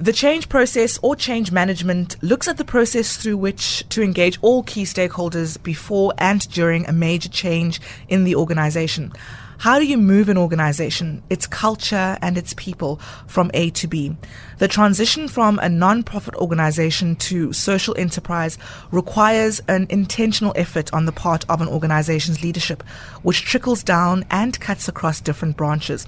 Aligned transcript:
The 0.00 0.12
change 0.12 0.48
process 0.48 0.96
or 1.02 1.16
change 1.16 1.50
management 1.50 2.22
looks 2.22 2.46
at 2.46 2.56
the 2.56 2.64
process 2.64 3.16
through 3.16 3.38
which 3.38 3.82
to 3.88 4.00
engage 4.00 4.38
all 4.42 4.62
key 4.62 4.84
stakeholders 4.84 5.60
before 5.60 6.14
and 6.18 6.48
during 6.52 6.86
a 6.86 6.92
major 6.92 7.28
change 7.28 7.80
in 8.08 8.22
the 8.22 8.36
organization. 8.36 9.12
How 9.58 9.80
do 9.80 9.84
you 9.84 9.98
move 9.98 10.28
an 10.28 10.38
organization, 10.38 11.24
its 11.30 11.48
culture, 11.48 12.16
and 12.22 12.38
its 12.38 12.54
people 12.54 13.00
from 13.26 13.50
A 13.54 13.70
to 13.70 13.88
B? 13.88 14.16
The 14.58 14.68
transition 14.68 15.26
from 15.26 15.58
a 15.58 15.68
non-profit 15.68 16.36
organization 16.36 17.16
to 17.16 17.52
social 17.52 17.96
enterprise 17.98 18.56
requires 18.92 19.60
an 19.66 19.88
intentional 19.90 20.52
effort 20.54 20.94
on 20.94 21.06
the 21.06 21.12
part 21.12 21.44
of 21.48 21.60
an 21.60 21.66
organization's 21.66 22.40
leadership, 22.40 22.84
which 23.22 23.42
trickles 23.42 23.82
down 23.82 24.24
and 24.30 24.60
cuts 24.60 24.86
across 24.86 25.20
different 25.20 25.56
branches. 25.56 26.06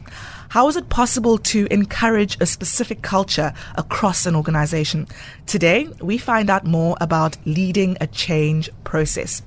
How 0.51 0.67
is 0.67 0.75
it 0.75 0.89
possible 0.89 1.39
to 1.39 1.69
encourage 1.71 2.37
a 2.41 2.45
specific 2.45 3.03
culture 3.03 3.55
across 3.77 4.27
an 4.27 4.35
organization? 4.35 5.07
Today, 5.47 5.89
we 6.01 6.19
find 6.19 6.51
out 6.51 6.65
more 6.65 6.97
about 7.01 7.37
leading 7.47 7.97
a 8.01 8.09
change 8.09 8.69
process. 8.83 9.43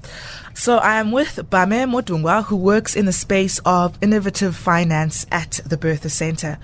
So 0.54 0.78
I 0.78 1.02
am 1.02 1.12
with 1.12 1.50
Bame 1.50 1.92
Modungwa, 1.92 2.46
who 2.46 2.56
works 2.56 2.96
in 2.96 3.06
the 3.06 3.12
space 3.12 3.60
of 3.66 3.98
innovative 4.02 4.56
finance 4.56 5.26
at 5.30 5.60
the 5.66 5.76
Bertha 5.76 6.08
Center. 6.08 6.58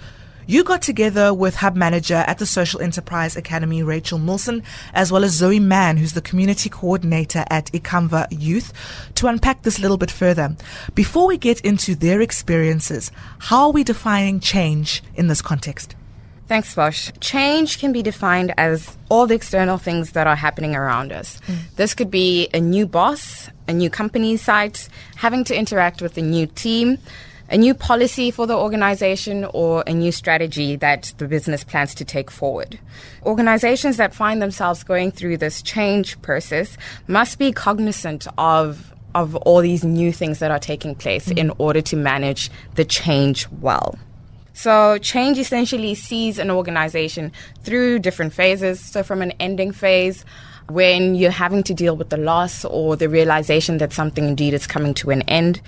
You 0.49 0.63
got 0.63 0.81
together 0.81 1.31
with 1.31 1.57
Hub 1.57 1.75
Manager 1.75 2.23
at 2.25 2.39
the 2.39 2.45
Social 2.47 2.81
Enterprise 2.81 3.37
Academy, 3.37 3.83
Rachel 3.83 4.17
Milson, 4.17 4.63
as 4.95 5.11
well 5.11 5.23
as 5.23 5.33
Zoe 5.33 5.59
Mann, 5.59 5.97
who's 5.97 6.13
the 6.13 6.23
Community 6.23 6.71
Coordinator 6.71 7.45
at 7.51 7.71
Ikamva 7.71 8.29
Youth, 8.31 8.73
to 9.13 9.27
unpack 9.27 9.61
this 9.61 9.77
a 9.77 9.81
little 9.83 9.97
bit 9.97 10.09
further. 10.09 10.57
Before 10.95 11.27
we 11.27 11.37
get 11.37 11.61
into 11.61 11.93
their 11.93 12.19
experiences, 12.19 13.11
how 13.37 13.65
are 13.65 13.71
we 13.71 13.83
defining 13.83 14.39
change 14.39 15.03
in 15.13 15.27
this 15.27 15.43
context? 15.43 15.95
Thanks, 16.47 16.73
Bosch. 16.73 17.11
Change 17.19 17.77
can 17.77 17.91
be 17.91 18.01
defined 18.01 18.51
as 18.57 18.97
all 19.09 19.27
the 19.27 19.35
external 19.35 19.77
things 19.77 20.13
that 20.13 20.25
are 20.25 20.35
happening 20.35 20.75
around 20.75 21.11
us. 21.11 21.39
Mm. 21.45 21.57
This 21.75 21.93
could 21.93 22.09
be 22.09 22.49
a 22.55 22.59
new 22.59 22.87
boss, 22.87 23.51
a 23.67 23.73
new 23.73 23.91
company 23.91 24.35
site, 24.35 24.89
having 25.15 25.43
to 25.43 25.55
interact 25.55 26.01
with 26.01 26.17
a 26.17 26.23
new 26.23 26.47
team, 26.47 26.97
a 27.49 27.57
new 27.57 27.73
policy 27.73 28.31
for 28.31 28.45
the 28.47 28.55
organization, 28.55 29.45
or 29.53 29.83
a 29.87 29.93
new 29.93 30.11
strategy 30.11 30.75
that 30.77 31.13
the 31.17 31.27
business 31.27 31.63
plans 31.63 31.95
to 31.95 32.05
take 32.05 32.29
forward. 32.29 32.79
Organizations 33.25 33.97
that 33.97 34.13
find 34.13 34.41
themselves 34.41 34.83
going 34.83 35.11
through 35.11 35.37
this 35.37 35.61
change 35.61 36.21
process 36.21 36.77
must 37.07 37.39
be 37.39 37.51
cognizant 37.51 38.27
of 38.37 38.93
of 39.15 39.35
all 39.37 39.59
these 39.59 39.83
new 39.83 40.13
things 40.13 40.37
that 40.37 40.51
are 40.51 40.59
taking 40.59 40.93
place 40.93 41.29
mm. 41.29 41.37
in 41.37 41.51
order 41.57 41.81
to 41.81 41.95
manage 41.95 42.51
the 42.75 42.85
change 42.85 43.47
well. 43.59 43.97
So 44.53 44.97
change 44.99 45.37
essentially 45.37 45.95
sees 45.95 46.37
an 46.37 46.51
organization 46.51 47.31
through 47.63 47.99
different 47.99 48.33
phases. 48.33 48.79
So 48.79 49.03
from 49.03 49.21
an 49.21 49.31
ending 49.39 49.71
phase, 49.71 50.25
when 50.69 51.15
you're 51.15 51.31
having 51.31 51.63
to 51.63 51.73
deal 51.73 51.95
with 51.95 52.09
the 52.09 52.17
loss 52.17 52.65
or 52.65 52.95
the 52.95 53.09
realization 53.09 53.79
that 53.79 53.93
something 53.93 54.27
indeed 54.27 54.53
is 54.53 54.67
coming 54.67 54.93
to 54.95 55.09
an 55.09 55.23
end, 55.23 55.61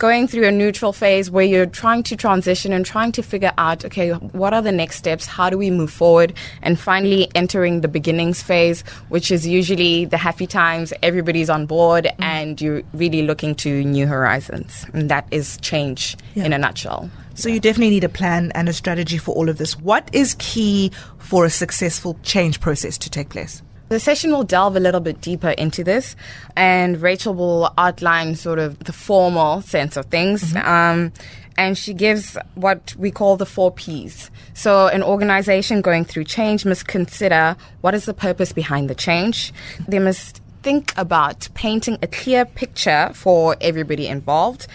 going 0.00 0.26
through 0.26 0.46
a 0.46 0.50
neutral 0.50 0.94
phase 0.94 1.30
where 1.30 1.44
you're 1.44 1.66
trying 1.66 2.02
to 2.02 2.16
transition 2.16 2.72
and 2.72 2.86
trying 2.86 3.12
to 3.12 3.22
figure 3.22 3.52
out, 3.58 3.84
okay, 3.84 4.12
what 4.12 4.54
are 4.54 4.62
the 4.62 4.72
next 4.72 4.96
steps? 4.96 5.26
How 5.26 5.50
do 5.50 5.58
we 5.58 5.70
move 5.70 5.92
forward? 5.92 6.32
And 6.62 6.80
finally 6.80 7.30
entering 7.34 7.82
the 7.82 7.88
beginnings 7.88 8.42
phase, 8.42 8.80
which 9.10 9.30
is 9.30 9.46
usually 9.46 10.06
the 10.06 10.16
happy 10.16 10.46
times. 10.46 10.94
Everybody's 11.02 11.50
on 11.50 11.66
board 11.66 12.06
mm. 12.06 12.14
and 12.18 12.58
you're 12.60 12.82
really 12.94 13.22
looking 13.22 13.54
to 13.56 13.84
new 13.84 14.06
horizons. 14.06 14.86
And 14.94 15.10
that 15.10 15.28
is 15.30 15.58
change 15.58 16.16
yeah. 16.34 16.46
in 16.46 16.54
a 16.54 16.58
nutshell. 16.58 17.10
So 17.34 17.50
you 17.50 17.60
definitely 17.60 17.90
need 17.90 18.04
a 18.04 18.08
plan 18.08 18.52
and 18.54 18.70
a 18.70 18.72
strategy 18.72 19.18
for 19.18 19.34
all 19.34 19.50
of 19.50 19.58
this. 19.58 19.78
What 19.78 20.08
is 20.14 20.34
key 20.38 20.92
for 21.18 21.44
a 21.44 21.50
successful 21.50 22.18
change 22.22 22.60
process 22.60 22.96
to 22.98 23.10
take 23.10 23.28
place? 23.28 23.62
The 23.90 23.98
session 23.98 24.30
will 24.30 24.44
delve 24.44 24.76
a 24.76 24.80
little 24.80 25.00
bit 25.00 25.20
deeper 25.20 25.50
into 25.50 25.82
this, 25.82 26.14
and 26.54 27.02
Rachel 27.02 27.34
will 27.34 27.74
outline 27.76 28.36
sort 28.36 28.60
of 28.60 28.78
the 28.84 28.92
formal 28.92 29.62
sense 29.62 29.96
of 29.96 30.06
things. 30.06 30.52
Mm-hmm. 30.52 30.68
Um, 30.68 31.12
and 31.58 31.76
she 31.76 31.92
gives 31.92 32.38
what 32.54 32.94
we 32.96 33.10
call 33.10 33.36
the 33.36 33.44
four 33.44 33.72
P's. 33.72 34.30
So, 34.54 34.86
an 34.86 35.02
organization 35.02 35.80
going 35.80 36.04
through 36.04 36.24
change 36.24 36.64
must 36.64 36.86
consider 36.86 37.56
what 37.80 37.92
is 37.96 38.04
the 38.04 38.14
purpose 38.14 38.52
behind 38.52 38.88
the 38.88 38.94
change. 38.94 39.52
They 39.88 39.98
must 39.98 40.40
think 40.62 40.92
about 40.96 41.48
painting 41.54 41.98
a 42.00 42.06
clear 42.06 42.44
picture 42.44 43.10
for 43.12 43.56
everybody 43.60 44.06
involved 44.06 44.68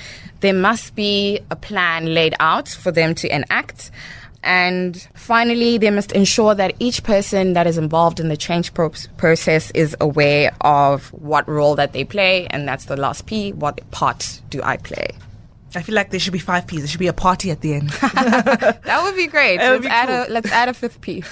there 0.45 0.53
must 0.53 0.95
be 0.95 1.40
a 1.50 1.56
plan 1.56 2.13
laid 2.13 2.35
out 2.40 2.69
for 2.69 2.91
them 2.91 3.16
to 3.16 3.34
enact. 3.34 3.90
And 4.45 5.07
finally, 5.16 5.78
they 5.79 5.89
must 5.89 6.11
ensure 6.11 6.53
that 6.56 6.75
each 6.79 7.03
person 7.03 7.53
that 7.53 7.66
is 7.66 7.78
involved 7.78 8.19
in 8.19 8.29
the 8.29 8.38
change 8.38 8.73
pro- 8.73 8.94
process 9.17 9.72
is 9.72 9.97
aware 10.00 10.56
of 10.61 11.07
what 11.09 11.50
role 11.50 11.75
that 11.75 11.94
they 11.94 12.03
play. 12.03 12.45
And 12.51 12.67
that's 12.67 12.85
the 12.85 12.95
last 12.95 13.25
P. 13.25 13.53
What 13.53 13.81
part 13.89 14.41
do 14.51 14.61
I 14.63 14.78
play? 14.78 15.09
I 15.73 15.81
feel 15.81 15.95
like 15.95 16.11
there 16.11 16.19
should 16.19 16.31
be 16.31 16.39
five 16.39 16.67
P's. 16.67 16.79
There 16.79 16.88
should 16.88 17.00
be 17.00 17.07
a 17.07 17.13
party 17.13 17.51
at 17.51 17.61
the 17.61 17.73
end. 17.73 17.89
that 17.89 19.01
would 19.03 19.16
be 19.16 19.28
great. 19.28 19.57
Let's, 19.57 19.84
be 19.84 19.89
add 19.89 20.07
cool. 20.07 20.16
a, 20.16 20.34
let's 20.34 20.51
add 20.51 20.69
a 20.69 20.73
fifth 20.73 21.01
P. 21.01 21.23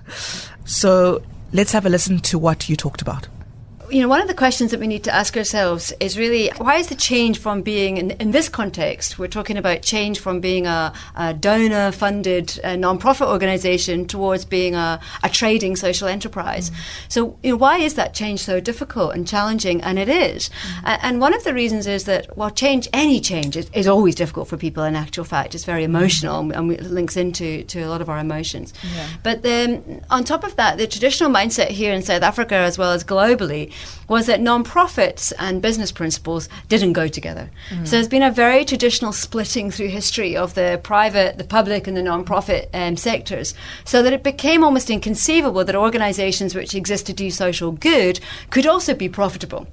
so 0.66 1.22
let's 1.52 1.72
have 1.72 1.86
a 1.86 1.88
listen 1.88 2.18
to 2.18 2.38
what 2.38 2.68
you 2.68 2.76
talked 2.76 3.00
about 3.00 3.28
you 3.90 4.00
know, 4.00 4.08
one 4.08 4.20
of 4.20 4.28
the 4.28 4.34
questions 4.34 4.70
that 4.70 4.80
we 4.80 4.86
need 4.86 5.04
to 5.04 5.14
ask 5.14 5.36
ourselves 5.36 5.92
is 6.00 6.18
really 6.18 6.50
why 6.58 6.76
is 6.76 6.88
the 6.88 6.94
change 6.94 7.38
from 7.38 7.62
being, 7.62 7.96
in, 7.96 8.10
in 8.12 8.30
this 8.30 8.48
context, 8.48 9.18
we're 9.18 9.28
talking 9.28 9.56
about 9.56 9.82
change 9.82 10.18
from 10.18 10.40
being 10.40 10.66
a, 10.66 10.92
a 11.16 11.34
donor 11.34 11.92
funded 11.92 12.58
uh, 12.64 12.76
non-profit 12.76 13.28
organization 13.28 14.06
towards 14.06 14.44
being 14.44 14.74
a, 14.74 15.00
a 15.22 15.28
trading 15.28 15.76
social 15.76 16.08
enterprise. 16.08 16.70
Mm-hmm. 16.70 16.80
So, 17.08 17.38
you 17.42 17.50
know, 17.52 17.56
why 17.56 17.78
is 17.78 17.94
that 17.94 18.14
change 18.14 18.40
so 18.40 18.60
difficult 18.60 19.14
and 19.14 19.26
challenging? 19.26 19.80
And 19.82 19.98
it 19.98 20.08
is. 20.08 20.48
Mm-hmm. 20.48 20.86
and 21.02 21.20
one 21.20 21.34
of 21.34 21.44
the 21.44 21.54
reasons 21.54 21.86
is 21.86 22.04
that, 22.04 22.36
well, 22.36 22.50
change, 22.50 22.88
any 22.92 23.20
change 23.20 23.56
is, 23.56 23.70
is, 23.72 23.88
always 23.88 24.14
difficult 24.14 24.48
for 24.48 24.58
people 24.58 24.84
in 24.84 24.94
actual 24.94 25.24
fact. 25.24 25.54
It's 25.54 25.64
very 25.64 25.82
emotional 25.82 26.42
mm-hmm. 26.42 26.58
and 26.58 26.72
it 26.72 26.82
links 26.82 27.16
into 27.16 27.64
to 27.64 27.80
a 27.80 27.88
lot 27.88 28.02
of 28.02 28.10
our 28.10 28.18
emotions. 28.18 28.74
Yeah. 28.94 29.08
But 29.22 29.42
then 29.42 30.04
on 30.10 30.24
top 30.24 30.44
of 30.44 30.56
that, 30.56 30.76
the 30.76 30.86
traditional 30.86 31.30
mindset 31.30 31.68
here 31.68 31.94
in 31.94 32.02
South 32.02 32.22
Africa 32.22 32.54
as 32.54 32.76
well 32.76 32.92
as 32.92 33.02
globally 33.02 33.72
was 34.08 34.26
that 34.26 34.40
non-profits 34.40 35.32
and 35.32 35.60
business 35.62 35.92
principles 35.92 36.48
didn't 36.68 36.94
go 36.94 37.08
together. 37.08 37.50
Mm. 37.70 37.86
So 37.86 37.96
there's 37.96 38.08
been 38.08 38.22
a 38.22 38.30
very 38.30 38.64
traditional 38.64 39.12
splitting 39.12 39.70
through 39.70 39.88
history 39.88 40.36
of 40.36 40.54
the 40.54 40.80
private, 40.82 41.38
the 41.38 41.44
public, 41.44 41.86
and 41.86 41.96
the 41.96 42.02
non-profit 42.02 42.70
um, 42.72 42.96
sectors, 42.96 43.54
so 43.84 44.02
that 44.02 44.12
it 44.12 44.22
became 44.22 44.64
almost 44.64 44.90
inconceivable 44.90 45.64
that 45.64 45.76
organizations 45.76 46.54
which 46.54 46.74
exist 46.74 47.06
to 47.06 47.12
do 47.12 47.30
social 47.30 47.72
good 47.72 48.20
could 48.50 48.66
also 48.66 48.94
be 48.94 49.08
profitable. 49.08 49.66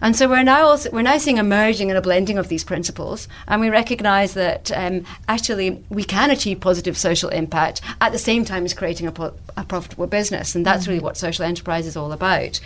And 0.00 0.16
so 0.16 0.28
we're 0.28 0.42
now 0.42 0.66
also, 0.66 0.90
we're 0.90 1.02
now 1.02 1.18
seeing 1.18 1.38
a 1.38 1.42
merging 1.42 1.90
and 1.90 1.98
a 1.98 2.02
blending 2.02 2.38
of 2.38 2.48
these 2.48 2.64
principles, 2.64 3.28
and 3.46 3.60
we 3.60 3.68
recognise 3.68 4.34
that 4.34 4.70
um, 4.72 5.04
actually 5.28 5.82
we 5.90 6.04
can 6.04 6.30
achieve 6.30 6.60
positive 6.60 6.96
social 6.96 7.28
impact 7.30 7.80
at 8.00 8.12
the 8.12 8.18
same 8.18 8.44
time 8.44 8.64
as 8.64 8.74
creating 8.74 9.06
a, 9.06 9.12
po- 9.12 9.34
a 9.56 9.64
profitable 9.64 10.06
business, 10.06 10.54
and 10.54 10.64
that's 10.64 10.82
mm-hmm. 10.82 10.92
really 10.92 11.02
what 11.02 11.16
social 11.16 11.44
enterprise 11.44 11.86
is 11.86 11.96
all 11.96 12.12
about. 12.12 12.60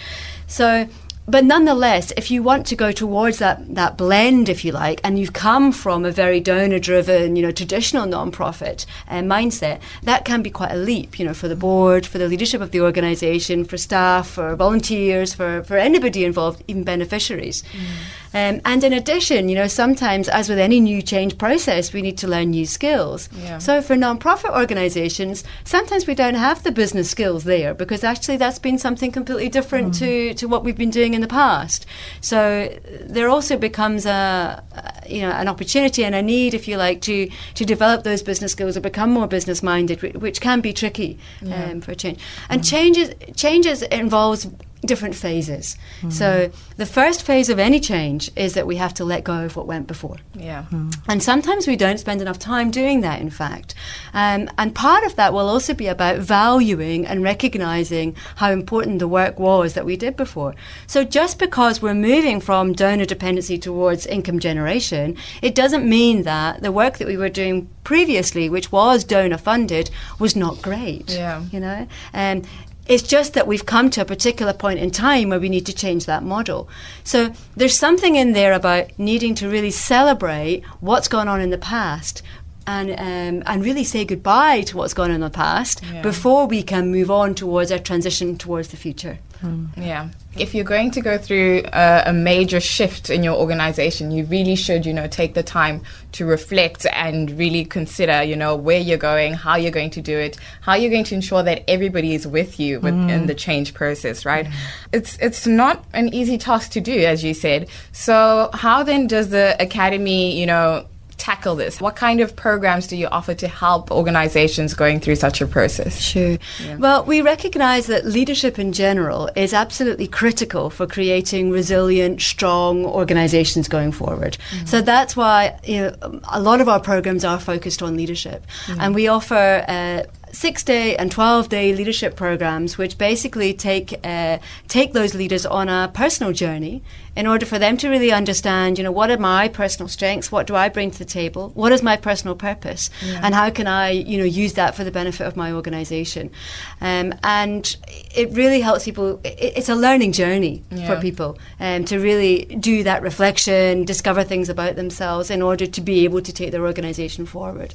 So 0.46 0.88
but 1.26 1.44
nonetheless, 1.44 2.12
if 2.16 2.30
you 2.30 2.42
want 2.42 2.66
to 2.66 2.76
go 2.76 2.92
towards 2.92 3.38
that, 3.38 3.74
that 3.74 3.96
blend, 3.96 4.48
if 4.48 4.64
you 4.64 4.72
like, 4.72 5.00
and 5.02 5.18
you've 5.18 5.32
come 5.32 5.72
from 5.72 6.04
a 6.04 6.10
very 6.10 6.38
donor 6.38 6.78
driven, 6.78 7.34
you 7.34 7.42
know, 7.42 7.50
traditional 7.50 8.06
nonprofit 8.06 8.84
uh, 9.08 9.20
mindset, 9.20 9.80
that 10.02 10.24
can 10.24 10.42
be 10.42 10.50
quite 10.50 10.72
a 10.72 10.76
leap, 10.76 11.18
you 11.18 11.24
know, 11.24 11.34
for 11.34 11.48
the 11.48 11.56
board, 11.56 12.06
for 12.06 12.18
the 12.18 12.28
leadership 12.28 12.60
of 12.60 12.72
the 12.72 12.80
organization, 12.80 13.64
for 13.64 13.78
staff, 13.78 14.28
for 14.28 14.54
volunteers, 14.54 15.32
for, 15.32 15.62
for 15.64 15.78
anybody 15.78 16.24
involved, 16.24 16.62
even 16.68 16.84
beneficiaries. 16.84 17.62
Mm. 17.72 17.86
Um, 18.34 18.60
and 18.64 18.82
in 18.82 18.92
addition, 18.92 19.48
you 19.48 19.54
know, 19.54 19.68
sometimes, 19.68 20.28
as 20.28 20.48
with 20.48 20.58
any 20.58 20.80
new 20.80 21.00
change 21.02 21.38
process, 21.38 21.92
we 21.92 22.02
need 22.02 22.18
to 22.18 22.26
learn 22.26 22.50
new 22.50 22.66
skills. 22.66 23.28
Yeah. 23.32 23.58
So 23.58 23.80
for 23.80 23.94
nonprofit 23.94 24.54
organizations, 24.54 25.44
sometimes 25.62 26.06
we 26.06 26.14
don't 26.14 26.34
have 26.34 26.64
the 26.64 26.72
business 26.72 27.08
skills 27.08 27.44
there 27.44 27.74
because 27.74 28.02
actually 28.02 28.36
that's 28.36 28.58
been 28.58 28.76
something 28.76 29.12
completely 29.12 29.48
different 29.48 29.94
mm. 29.94 29.98
to, 30.00 30.34
to 30.34 30.46
what 30.46 30.64
we've 30.64 30.76
been 30.76 30.90
doing 30.90 31.14
in 31.14 31.20
the 31.20 31.28
past. 31.28 31.86
So 32.20 32.76
there 33.00 33.28
also 33.28 33.56
becomes 33.56 34.04
a, 34.04 34.62
you 35.08 35.20
know, 35.20 35.30
an 35.30 35.46
opportunity 35.46 36.04
and 36.04 36.14
a 36.14 36.22
need, 36.22 36.54
if 36.54 36.66
you 36.66 36.76
like, 36.76 37.00
to, 37.02 37.30
to 37.54 37.64
develop 37.64 38.02
those 38.02 38.22
business 38.22 38.50
skills 38.52 38.76
or 38.76 38.80
become 38.80 39.10
more 39.10 39.28
business 39.28 39.62
minded, 39.62 40.02
which 40.20 40.40
can 40.40 40.60
be 40.60 40.72
tricky 40.72 41.18
yeah. 41.40 41.70
um, 41.70 41.80
for 41.80 41.92
a 41.92 41.96
change. 41.96 42.18
And 42.48 42.62
mm. 42.62 42.68
changes, 42.68 43.14
changes 43.36 43.82
involves 43.82 44.48
different 44.86 45.14
phases. 45.14 45.76
So 46.10 46.50
the 46.76 46.86
first 46.86 47.22
phase 47.22 47.48
of 47.48 47.58
any 47.58 47.80
change 47.80 48.30
is 48.36 48.54
that 48.54 48.66
we 48.66 48.76
have 48.76 48.94
to 48.94 49.04
let 49.04 49.24
go 49.24 49.44
of 49.44 49.56
what 49.56 49.66
went 49.66 49.86
before. 49.86 50.16
Yeah. 50.34 50.64
And 51.08 51.22
sometimes 51.22 51.66
we 51.66 51.76
don't 51.76 51.98
spend 51.98 52.20
enough 52.20 52.38
time 52.38 52.70
doing 52.70 53.00
that, 53.00 53.20
in 53.20 53.30
fact. 53.30 53.74
Um, 54.12 54.50
and 54.58 54.74
part 54.74 55.04
of 55.04 55.16
that 55.16 55.32
will 55.32 55.48
also 55.48 55.74
be 55.74 55.86
about 55.86 56.18
valuing 56.18 57.06
and 57.06 57.22
recognizing 57.22 58.16
how 58.36 58.50
important 58.50 58.98
the 58.98 59.08
work 59.08 59.38
was 59.38 59.74
that 59.74 59.84
we 59.84 59.96
did 59.96 60.16
before. 60.16 60.54
So 60.86 61.04
just 61.04 61.38
because 61.38 61.80
we're 61.80 61.94
moving 61.94 62.40
from 62.40 62.72
donor 62.72 63.04
dependency 63.04 63.58
towards 63.58 64.06
income 64.06 64.38
generation, 64.38 65.16
it 65.42 65.54
doesn't 65.54 65.88
mean 65.88 66.22
that 66.22 66.62
the 66.62 66.72
work 66.72 66.98
that 66.98 67.08
we 67.08 67.16
were 67.16 67.28
doing 67.28 67.68
previously, 67.84 68.48
which 68.48 68.72
was 68.72 69.04
donor 69.04 69.38
funded, 69.38 69.90
was 70.18 70.34
not 70.34 70.62
great. 70.62 71.10
Yeah. 71.10 71.42
You 71.52 71.60
know? 71.60 71.86
Um, 72.12 72.42
it's 72.86 73.02
just 73.02 73.32
that 73.34 73.46
we've 73.46 73.64
come 73.66 73.88
to 73.90 74.00
a 74.02 74.04
particular 74.04 74.52
point 74.52 74.78
in 74.78 74.90
time 74.90 75.30
where 75.30 75.40
we 75.40 75.48
need 75.48 75.66
to 75.66 75.72
change 75.72 76.06
that 76.06 76.22
model. 76.22 76.68
So 77.02 77.32
there's 77.56 77.76
something 77.78 78.16
in 78.16 78.32
there 78.32 78.52
about 78.52 78.90
needing 78.98 79.34
to 79.36 79.48
really 79.48 79.70
celebrate 79.70 80.62
what's 80.80 81.08
gone 81.08 81.28
on 81.28 81.40
in 81.40 81.50
the 81.50 81.58
past 81.58 82.22
and 82.66 82.90
um, 82.92 83.42
and 83.46 83.62
really 83.64 83.84
say 83.84 84.04
goodbye 84.04 84.62
to 84.62 84.76
what's 84.76 84.94
gone 84.94 85.10
on 85.10 85.16
in 85.16 85.20
the 85.20 85.30
past 85.30 85.82
Yeah. 85.82 86.02
before 86.02 86.46
we 86.46 86.62
can 86.62 86.90
move 86.90 87.10
on 87.10 87.34
towards 87.34 87.70
our 87.70 87.78
transition 87.78 88.38
towards 88.38 88.68
the 88.68 88.76
future. 88.78 89.18
Mm. 89.44 89.68
Yeah. 89.76 90.08
If 90.36 90.54
you're 90.54 90.64
going 90.64 90.90
to 90.92 91.00
go 91.00 91.18
through 91.18 91.62
a, 91.72 92.04
a 92.06 92.12
major 92.12 92.58
shift 92.58 93.10
in 93.10 93.22
your 93.22 93.36
organization, 93.36 94.10
you 94.10 94.24
really 94.24 94.56
should, 94.56 94.84
you 94.86 94.92
know, 94.92 95.06
take 95.06 95.34
the 95.34 95.42
time 95.42 95.82
to 96.12 96.24
reflect 96.24 96.86
and 96.92 97.30
really 97.32 97.64
consider, 97.64 98.22
you 98.22 98.34
know, 98.34 98.56
where 98.56 98.78
you're 98.78 98.98
going, 98.98 99.34
how 99.34 99.56
you're 99.56 99.70
going 99.70 99.90
to 99.90 100.00
do 100.00 100.18
it, 100.18 100.38
how 100.62 100.74
you're 100.74 100.90
going 100.90 101.04
to 101.04 101.14
ensure 101.14 101.42
that 101.42 101.62
everybody 101.68 102.14
is 102.14 102.26
with 102.26 102.58
you 102.58 102.80
within 102.80 103.22
mm. 103.22 103.26
the 103.26 103.34
change 103.34 103.74
process, 103.74 104.24
right? 104.24 104.46
Mm. 104.46 104.52
It's 104.92 105.18
it's 105.18 105.46
not 105.46 105.84
an 105.92 106.12
easy 106.14 106.38
task 106.38 106.70
to 106.72 106.80
do, 106.80 107.04
as 107.04 107.22
you 107.22 107.34
said. 107.34 107.68
So 107.92 108.50
how 108.54 108.82
then 108.82 109.06
does 109.06 109.28
the 109.28 109.56
academy, 109.60 110.38
you 110.38 110.46
know, 110.46 110.86
tackle 111.16 111.54
this? 111.54 111.80
What 111.80 111.96
kind 111.96 112.20
of 112.20 112.34
programs 112.36 112.86
do 112.86 112.96
you 112.96 113.06
offer 113.08 113.34
to 113.34 113.48
help 113.48 113.90
organizations 113.90 114.74
going 114.74 115.00
through 115.00 115.16
such 115.16 115.40
a 115.40 115.46
process? 115.46 116.00
Sure. 116.00 116.38
Well, 116.78 117.04
we 117.04 117.22
recognize 117.22 117.86
that 117.86 118.04
leadership 118.04 118.58
in 118.58 118.72
general 118.72 119.30
is 119.36 119.52
absolutely 119.52 120.06
critical 120.06 120.70
for 120.70 120.86
creating 120.86 121.50
resilient, 121.50 122.20
strong 122.20 122.84
organizations 122.84 123.68
going 123.68 123.92
forward. 123.92 124.36
So 124.64 124.80
that's 124.80 125.16
why 125.16 125.58
you 125.64 125.80
know, 125.80 126.20
a 126.28 126.40
lot 126.40 126.60
of 126.60 126.68
our 126.68 126.80
programs 126.80 127.24
are 127.24 127.40
focused 127.40 127.82
on 127.82 127.96
leadership. 127.96 128.44
And 128.78 128.94
we 128.94 129.08
offer 129.08 129.64
uh, 129.68 130.02
six 130.34 130.62
day 130.62 130.96
and 130.96 131.10
12 131.10 131.48
day 131.48 131.74
leadership 131.74 132.16
programs, 132.16 132.76
which 132.76 132.98
basically 132.98 133.54
take, 133.54 133.94
uh, 134.04 134.38
take 134.68 134.92
those 134.92 135.14
leaders 135.14 135.46
on 135.46 135.68
a 135.68 135.90
personal 135.94 136.32
journey 136.32 136.82
in 137.16 137.26
order 137.28 137.46
for 137.46 137.60
them 137.60 137.76
to 137.76 137.88
really 137.88 138.10
understand, 138.10 138.76
you 138.76 138.82
know, 138.82 138.90
what 138.90 139.08
are 139.08 139.16
my 139.18 139.46
personal 139.46 139.86
strengths? 139.88 140.32
What 140.32 140.48
do 140.48 140.56
I 140.56 140.68
bring 140.68 140.90
to 140.90 140.98
the 140.98 141.04
table? 141.04 141.50
What 141.54 141.70
is 141.70 141.80
my 141.80 141.96
personal 141.96 142.34
purpose? 142.34 142.90
And 143.22 143.32
how 143.34 143.50
can 143.50 143.68
I, 143.68 143.90
you 143.90 144.18
know, 144.18 144.24
use 144.24 144.54
that 144.54 144.74
for 144.74 144.82
the 144.82 144.90
benefit 144.90 145.24
of 145.24 145.36
my 145.36 145.52
organization? 145.52 146.30
Um, 146.80 147.14
and 147.22 147.76
it 148.16 148.32
really 148.32 148.60
helps 148.60 148.84
people. 148.84 149.20
It, 149.22 149.52
it's 149.58 149.68
a 149.68 149.76
learning 149.76 150.10
journey 150.12 150.64
Yeah. 150.72 150.86
for 150.92 151.00
people 151.00 151.38
um, 151.60 151.84
to 151.84 151.98
really 152.00 152.46
do 152.58 152.82
that 152.82 153.02
reflection, 153.02 153.84
discover 153.84 154.24
things 154.24 154.48
about 154.48 154.74
themselves 154.74 155.30
in 155.30 155.40
order 155.40 155.66
to 155.66 155.80
be 155.80 156.02
able 156.04 156.20
to 156.22 156.32
take 156.32 156.50
their 156.50 156.66
organization 156.66 157.26
forward. 157.26 157.74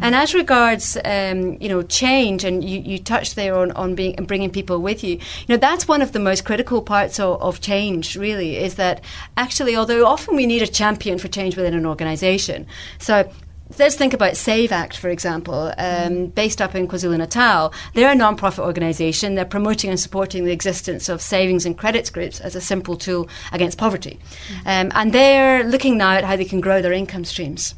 And 0.00 0.14
as 0.14 0.34
regards, 0.34 0.96
um, 1.04 1.56
you 1.60 1.68
know, 1.68 1.82
change, 1.82 2.44
and 2.44 2.62
you, 2.62 2.80
you 2.80 2.98
touched 2.98 3.36
there 3.36 3.56
on, 3.56 3.72
on 3.72 3.94
being 3.94 4.16
and 4.16 4.26
bringing 4.26 4.50
people 4.50 4.80
with 4.80 5.02
you. 5.02 5.16
You 5.16 5.48
know, 5.48 5.56
that's 5.56 5.88
one 5.88 6.02
of 6.02 6.12
the 6.12 6.18
most 6.18 6.44
critical 6.44 6.82
parts 6.82 7.18
of, 7.20 7.40
of 7.42 7.60
change. 7.60 8.16
Really, 8.16 8.56
is 8.56 8.74
that 8.74 9.02
actually, 9.36 9.76
although 9.76 10.06
often 10.06 10.36
we 10.36 10.46
need 10.46 10.62
a 10.62 10.66
champion 10.66 11.18
for 11.18 11.28
change 11.28 11.56
within 11.56 11.74
an 11.74 11.86
organisation, 11.86 12.66
so. 12.98 13.30
Let's 13.78 13.96
think 13.96 14.14
about 14.14 14.34
Save 14.34 14.72
Act, 14.72 14.96
for 14.96 15.10
example, 15.10 15.74
um, 15.76 16.28
based 16.28 16.62
up 16.62 16.74
in 16.74 16.88
KwaZulu 16.88 17.18
Natal. 17.18 17.70
They're 17.92 18.10
a 18.10 18.14
non-profit 18.14 18.64
organisation. 18.64 19.34
They're 19.34 19.44
promoting 19.44 19.90
and 19.90 20.00
supporting 20.00 20.46
the 20.46 20.52
existence 20.52 21.10
of 21.10 21.20
savings 21.20 21.66
and 21.66 21.76
credits 21.76 22.08
groups 22.08 22.40
as 22.40 22.56
a 22.56 22.62
simple 22.62 22.96
tool 22.96 23.28
against 23.52 23.76
poverty, 23.76 24.20
um, 24.64 24.90
and 24.94 25.12
they're 25.12 25.64
looking 25.64 25.98
now 25.98 26.12
at 26.12 26.24
how 26.24 26.34
they 26.34 26.46
can 26.46 26.62
grow 26.62 26.80
their 26.80 26.94
income 26.94 27.26
streams. 27.26 27.74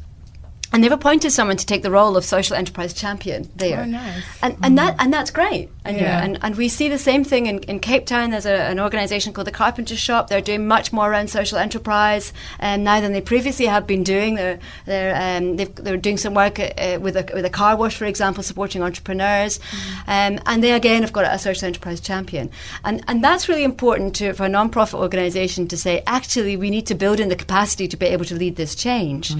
And 0.73 0.81
they've 0.81 0.91
appointed 0.91 1.31
someone 1.31 1.57
to 1.57 1.65
take 1.65 1.83
the 1.83 1.91
role 1.91 2.15
of 2.15 2.23
social 2.23 2.55
enterprise 2.55 2.93
champion 2.93 3.49
there. 3.57 3.81
Oh, 3.81 3.85
nice. 3.85 4.23
And, 4.41 4.55
and 4.63 4.77
that 4.77 4.95
and 4.99 5.11
that's 5.11 5.29
great. 5.29 5.69
And, 5.83 5.97
you 5.97 6.03
know, 6.03 6.07
Yeah. 6.07 6.23
and, 6.23 6.39
and 6.41 6.55
we 6.55 6.69
see 6.69 6.87
the 6.87 6.97
same 6.97 7.23
thing 7.25 7.47
in, 7.47 7.59
in 7.63 7.79
Cape 7.79 8.05
Town. 8.05 8.29
There's 8.31 8.45
a, 8.45 8.53
an 8.69 8.79
organisation 8.79 9.33
called 9.33 9.47
the 9.47 9.51
Carpenter 9.51 9.97
Shop. 9.97 10.29
They're 10.29 10.39
doing 10.39 10.67
much 10.67 10.93
more 10.93 11.11
around 11.11 11.29
social 11.29 11.57
enterprise 11.57 12.31
um, 12.61 12.83
now 12.83 13.01
than 13.01 13.11
they 13.11 13.19
previously 13.21 13.65
have 13.65 13.85
been 13.85 14.03
doing. 14.03 14.35
They're 14.35 14.59
they're 14.85 15.37
um, 15.37 15.57
they're 15.57 15.97
doing 15.97 16.17
some 16.17 16.33
work 16.35 16.57
uh, 16.59 16.99
with 17.01 17.17
a 17.17 17.29
with 17.33 17.43
a 17.43 17.49
car 17.49 17.75
wash, 17.75 17.97
for 17.97 18.05
example, 18.05 18.41
supporting 18.41 18.81
entrepreneurs. 18.81 19.59
Um, 20.07 20.39
and 20.45 20.63
they 20.63 20.71
again 20.71 21.01
have 21.01 21.11
got 21.11 21.25
a 21.25 21.37
social 21.37 21.67
enterprise 21.67 21.99
champion. 21.99 22.49
And 22.85 23.03
and 23.09 23.21
that's 23.21 23.49
really 23.49 23.65
important 23.65 24.15
to, 24.17 24.31
for 24.33 24.45
a 24.45 24.49
non-profit 24.49 24.99
organisation 24.99 25.67
to 25.67 25.75
say 25.75 26.01
actually 26.07 26.55
we 26.55 26.69
need 26.69 26.87
to 26.87 26.95
build 26.95 27.19
in 27.19 27.27
the 27.27 27.35
capacity 27.35 27.87
to 27.89 27.97
be 27.97 28.05
able 28.05 28.23
to 28.25 28.35
lead 28.35 28.55
this 28.55 28.73
change. 28.73 29.33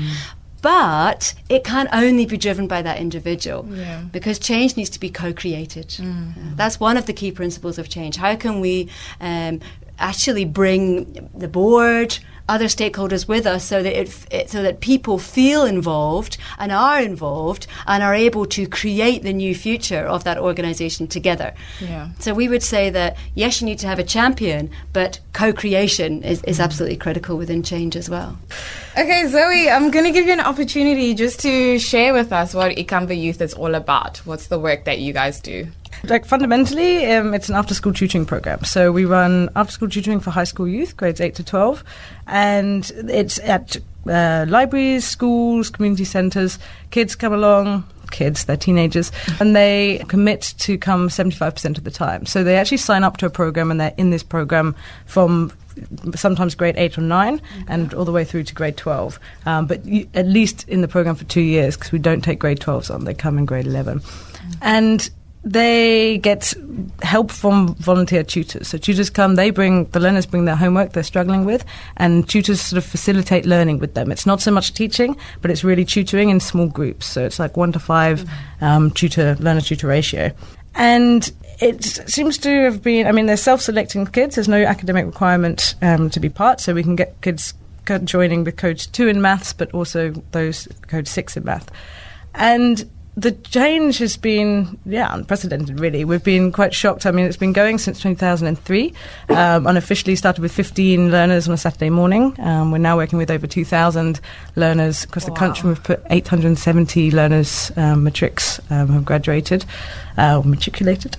But 0.61 1.33
it 1.49 1.63
can 1.63 1.89
only 1.91 2.25
be 2.25 2.37
driven 2.37 2.67
by 2.67 2.81
that 2.83 2.99
individual 2.99 3.67
Yeah. 3.71 4.01
because 4.11 4.37
change 4.39 4.77
needs 4.77 4.89
to 4.91 4.99
be 4.99 5.09
co-created. 5.09 5.95
Uh, 5.99 6.05
that's 6.55 6.79
one 6.79 6.97
of 6.97 7.05
the 7.07 7.13
key 7.13 7.31
principles 7.31 7.77
of 7.79 7.89
change. 7.89 8.17
How 8.17 8.35
can 8.35 8.59
we 8.59 8.89
um, 9.19 9.59
actually 9.97 10.45
bring 10.45 11.29
the 11.35 11.47
board, 11.47 12.19
other 12.47 12.65
stakeholders 12.65 13.27
with 13.27 13.45
us, 13.45 13.63
so 13.63 13.81
that 13.83 13.99
it, 13.99 14.25
it 14.31 14.49
so 14.49 14.61
that 14.61 14.79
people 14.81 15.17
feel 15.17 15.63
involved 15.65 16.37
and 16.57 16.71
are 16.71 17.01
involved 17.01 17.67
and 17.87 18.03
are 18.03 18.13
able 18.13 18.45
to 18.47 18.67
create 18.67 19.23
the 19.23 19.33
new 19.33 19.55
future 19.55 20.05
of 20.05 20.23
that 20.23 20.37
organisation 20.37 21.07
together. 21.07 21.53
Yeah. 21.79 22.09
So 22.19 22.33
we 22.33 22.47
would 22.47 22.63
say 22.63 22.89
that 22.89 23.17
yes, 23.35 23.61
you 23.61 23.65
need 23.65 23.79
to 23.79 23.87
have 23.87 23.99
a 23.99 24.03
champion, 24.03 24.69
but 24.93 25.19
co-creation 25.33 26.23
is, 26.23 26.43
is 26.43 26.59
mm. 26.59 26.63
absolutely 26.63 26.97
critical 26.97 27.37
within 27.37 27.63
change 27.63 27.95
as 27.95 28.09
well. 28.09 28.37
Okay, 28.97 29.27
Zoe, 29.27 29.69
I'm 29.69 29.89
going 29.89 30.05
to 30.05 30.11
give 30.11 30.25
you 30.25 30.33
an 30.33 30.41
opportunity 30.41 31.13
just 31.13 31.39
to 31.41 31.79
share 31.79 32.13
with 32.13 32.33
us 32.33 32.53
what 32.53 32.75
Ikamva 32.75 33.19
Youth 33.19 33.41
is 33.41 33.53
all 33.53 33.75
about. 33.75 34.17
What's 34.25 34.47
the 34.47 34.59
work 34.59 34.83
that 34.85 34.99
you 34.99 35.13
guys 35.13 35.39
do? 35.39 35.67
Like 36.03 36.25
fundamentally, 36.25 37.05
um, 37.11 37.33
it's 37.33 37.49
an 37.49 37.55
after-school 37.55 37.93
tutoring 37.93 38.25
program. 38.25 38.63
So 38.63 38.91
we 38.91 39.05
run 39.05 39.49
after-school 39.55 39.89
tutoring 39.89 40.19
for 40.19 40.31
high 40.31 40.45
school 40.45 40.67
youth, 40.67 40.97
grades 40.97 41.21
eight 41.21 41.35
to 41.35 41.43
twelve, 41.43 41.83
and 42.27 42.89
it's 43.07 43.39
at 43.39 43.77
uh, 44.07 44.45
libraries, 44.47 45.05
schools, 45.05 45.69
community 45.69 46.05
centres. 46.05 46.59
Kids 46.89 47.15
come 47.15 47.33
along. 47.33 47.85
Kids, 48.09 48.43
they're 48.43 48.57
teenagers, 48.57 49.09
and 49.39 49.55
they 49.55 50.03
commit 50.09 50.53
to 50.57 50.77
come 50.77 51.07
75% 51.07 51.77
of 51.77 51.85
the 51.85 51.91
time. 51.91 52.25
So 52.25 52.43
they 52.43 52.57
actually 52.57 52.75
sign 52.77 53.05
up 53.05 53.15
to 53.17 53.25
a 53.25 53.29
program 53.29 53.71
and 53.71 53.79
they're 53.79 53.93
in 53.95 54.09
this 54.09 54.21
program 54.21 54.75
from 55.05 55.53
sometimes 56.15 56.53
grade 56.53 56.75
8 56.77 56.97
or 56.97 57.01
9 57.01 57.41
and 57.69 57.93
all 57.93 58.03
the 58.03 58.11
way 58.11 58.25
through 58.25 58.43
to 58.43 58.53
grade 58.53 58.75
12. 58.75 59.17
Um, 59.45 59.65
but 59.65 59.85
you, 59.85 60.09
at 60.13 60.27
least 60.27 60.67
in 60.67 60.81
the 60.81 60.89
program 60.89 61.15
for 61.15 61.23
two 61.23 61.39
years 61.39 61.77
because 61.77 61.93
we 61.93 61.99
don't 61.99 62.21
take 62.21 62.39
grade 62.39 62.59
12s 62.59 62.93
on, 62.93 63.05
they 63.05 63.13
come 63.13 63.37
in 63.37 63.45
grade 63.45 63.65
11. 63.65 64.01
And 64.61 65.09
they 65.43 66.19
get 66.19 66.53
help 67.01 67.31
from 67.31 67.73
volunteer 67.75 68.23
tutors. 68.23 68.67
So 68.67 68.77
tutors 68.77 69.09
come, 69.09 69.35
they 69.35 69.49
bring, 69.49 69.85
the 69.85 69.99
learners 69.99 70.25
bring 70.25 70.45
their 70.45 70.55
homework 70.55 70.93
they're 70.93 71.03
struggling 71.03 71.45
with, 71.45 71.65
and 71.97 72.29
tutors 72.29 72.61
sort 72.61 72.77
of 72.77 72.85
facilitate 72.85 73.45
learning 73.45 73.79
with 73.79 73.95
them. 73.95 74.11
It's 74.11 74.25
not 74.25 74.41
so 74.41 74.51
much 74.51 74.73
teaching, 74.73 75.17
but 75.41 75.49
it's 75.49 75.63
really 75.63 75.85
tutoring 75.85 76.29
in 76.29 76.39
small 76.39 76.67
groups. 76.67 77.07
So 77.07 77.25
it's 77.25 77.39
like 77.39 77.57
one 77.57 77.71
to 77.71 77.79
5 77.79 78.29
um, 78.61 78.91
tutor, 78.91 79.35
learner 79.39 79.61
tutor 79.61 79.87
ratio. 79.87 80.31
And 80.75 81.31
it 81.59 81.83
seems 81.83 82.37
to 82.39 82.49
have 82.63 82.83
been, 82.83 83.07
I 83.07 83.11
mean, 83.11 83.25
they're 83.25 83.35
self 83.35 83.61
selecting 83.61 84.05
kids. 84.05 84.35
There's 84.35 84.47
no 84.47 84.63
academic 84.63 85.05
requirement 85.05 85.75
um, 85.81 86.09
to 86.11 86.19
be 86.19 86.29
part, 86.29 86.61
so 86.61 86.73
we 86.73 86.83
can 86.83 86.95
get 86.95 87.19
kids 87.21 87.53
joining 88.03 88.43
with 88.43 88.57
code 88.57 88.77
2 88.77 89.07
in 89.07 89.21
maths, 89.21 89.53
but 89.53 89.71
also 89.73 90.11
those 90.31 90.67
code 90.87 91.07
6 91.07 91.37
in 91.37 91.43
math. 91.43 91.69
And 92.35 92.89
the 93.17 93.31
change 93.31 93.97
has 93.97 94.15
been, 94.15 94.79
yeah, 94.85 95.13
unprecedented, 95.13 95.79
really. 95.79 96.05
We've 96.05 96.23
been 96.23 96.51
quite 96.51 96.73
shocked. 96.73 97.05
I 97.05 97.11
mean, 97.11 97.25
it's 97.25 97.37
been 97.37 97.51
going 97.51 97.77
since 97.77 98.01
2003. 98.01 98.93
Um, 99.29 99.67
unofficially 99.67 100.15
started 100.15 100.41
with 100.41 100.51
15 100.53 101.11
learners 101.11 101.47
on 101.47 101.53
a 101.53 101.57
Saturday 101.57 101.89
morning. 101.89 102.33
Um, 102.39 102.71
we're 102.71 102.77
now 102.77 102.95
working 102.95 103.17
with 103.17 103.29
over 103.29 103.47
2,000 103.47 104.21
learners 104.55 105.03
across 105.03 105.25
the 105.25 105.31
country. 105.31 105.69
We've 105.69 105.83
put 105.83 106.01
870 106.09 107.11
learners, 107.11 107.71
um, 107.75 108.03
matrics, 108.05 108.61
um, 108.69 108.87
have 108.89 109.05
graduated, 109.05 109.65
uh, 110.17 110.37
or 110.37 110.43
matriculated. 110.45 111.17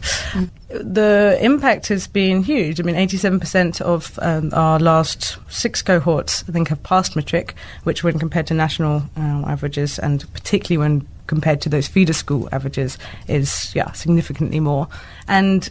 The 0.73 1.39
impact 1.41 1.89
has 1.89 2.07
been 2.07 2.43
huge. 2.43 2.81
I 2.81 2.83
mean, 2.83 2.95
87% 2.95 3.81
of 3.81 4.19
um, 4.23 4.51
our 4.55 4.79
last 4.79 5.39
six 5.49 5.83
cohorts, 5.83 6.45
I 6.49 6.53
think, 6.53 6.69
have 6.69 6.83
passed 6.83 7.15
matric, 7.15 7.55
which, 7.85 8.03
when 8.03 8.19
compared 8.19 8.47
to 8.49 8.55
national 8.55 9.03
um, 9.17 9.45
averages, 9.45 9.99
and 9.99 10.25
particularly 10.33 10.79
when 10.79 11.07
compared 11.27 11.61
to 11.63 11.69
those 11.69 11.89
feeder 11.89 12.13
school 12.13 12.49
averages, 12.53 12.99
is 13.29 13.75
yeah 13.75 13.93
significantly 13.93 14.61
more. 14.61 14.89
And 15.29 15.69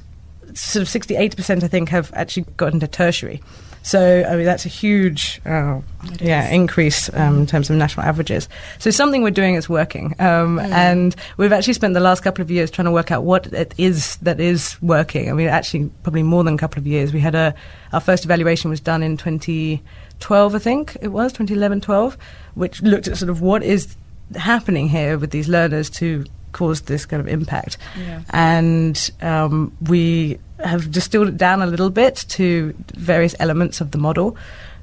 sort 0.53 0.81
of 0.81 0.89
60, 0.89 1.15
80% 1.15 1.63
I 1.63 1.67
think 1.67 1.89
have 1.89 2.12
actually 2.13 2.46
got 2.58 2.74
into 2.74 2.88
tertiary. 2.88 3.41
So, 3.83 4.23
I 4.27 4.35
mean, 4.35 4.45
that's 4.45 4.65
a 4.65 4.69
huge 4.69 5.41
uh, 5.45 5.81
yeah, 6.19 6.50
increase 6.50 7.11
um, 7.13 7.39
in 7.39 7.45
terms 7.47 7.69
of 7.69 7.75
national 7.77 8.05
averages. 8.05 8.47
So, 8.77 8.91
something 8.91 9.23
we're 9.23 9.31
doing 9.31 9.55
is 9.55 9.67
working. 9.67 10.15
Um, 10.19 10.57
mm. 10.57 10.69
And 10.69 11.15
we've 11.38 11.51
actually 11.51 11.73
spent 11.73 11.95
the 11.95 12.00
last 12.00 12.21
couple 12.21 12.43
of 12.43 12.51
years 12.51 12.69
trying 12.69 12.85
to 12.85 12.91
work 12.91 13.11
out 13.11 13.23
what 13.23 13.47
it 13.47 13.73
is 13.77 14.17
that 14.17 14.39
is 14.39 14.79
working. 14.81 15.29
I 15.29 15.33
mean, 15.33 15.47
actually, 15.47 15.89
probably 16.03 16.23
more 16.23 16.43
than 16.43 16.53
a 16.53 16.57
couple 16.57 16.79
of 16.79 16.85
years. 16.85 17.11
We 17.11 17.19
had 17.19 17.33
a, 17.33 17.55
our 17.91 18.00
first 18.00 18.23
evaluation 18.23 18.69
was 18.69 18.79
done 18.79 19.01
in 19.01 19.17
2012, 19.17 20.55
I 20.55 20.59
think 20.59 20.97
it 21.01 21.09
was, 21.09 21.31
2011 21.33 21.81
12, 21.81 22.17
which 22.53 22.81
looked 22.83 23.07
at 23.07 23.17
sort 23.17 23.29
of 23.29 23.41
what 23.41 23.63
is 23.63 23.95
happening 24.35 24.89
here 24.89 25.17
with 25.17 25.31
these 25.31 25.50
learners 25.50 25.89
to 25.89 26.25
cause 26.51 26.81
this 26.81 27.05
kind 27.05 27.22
of 27.22 27.27
impact. 27.27 27.77
Yeah. 27.98 28.22
And 28.31 29.12
um, 29.22 29.75
we 29.81 30.39
have 30.63 30.91
distilled 30.91 31.27
it 31.27 31.38
down 31.38 31.62
a 31.62 31.65
little 31.65 31.89
bit 31.89 32.25
to 32.29 32.74
various 32.96 33.36
elements 33.39 33.81
of 33.81 33.91
the 33.91 33.98
model, 33.98 34.38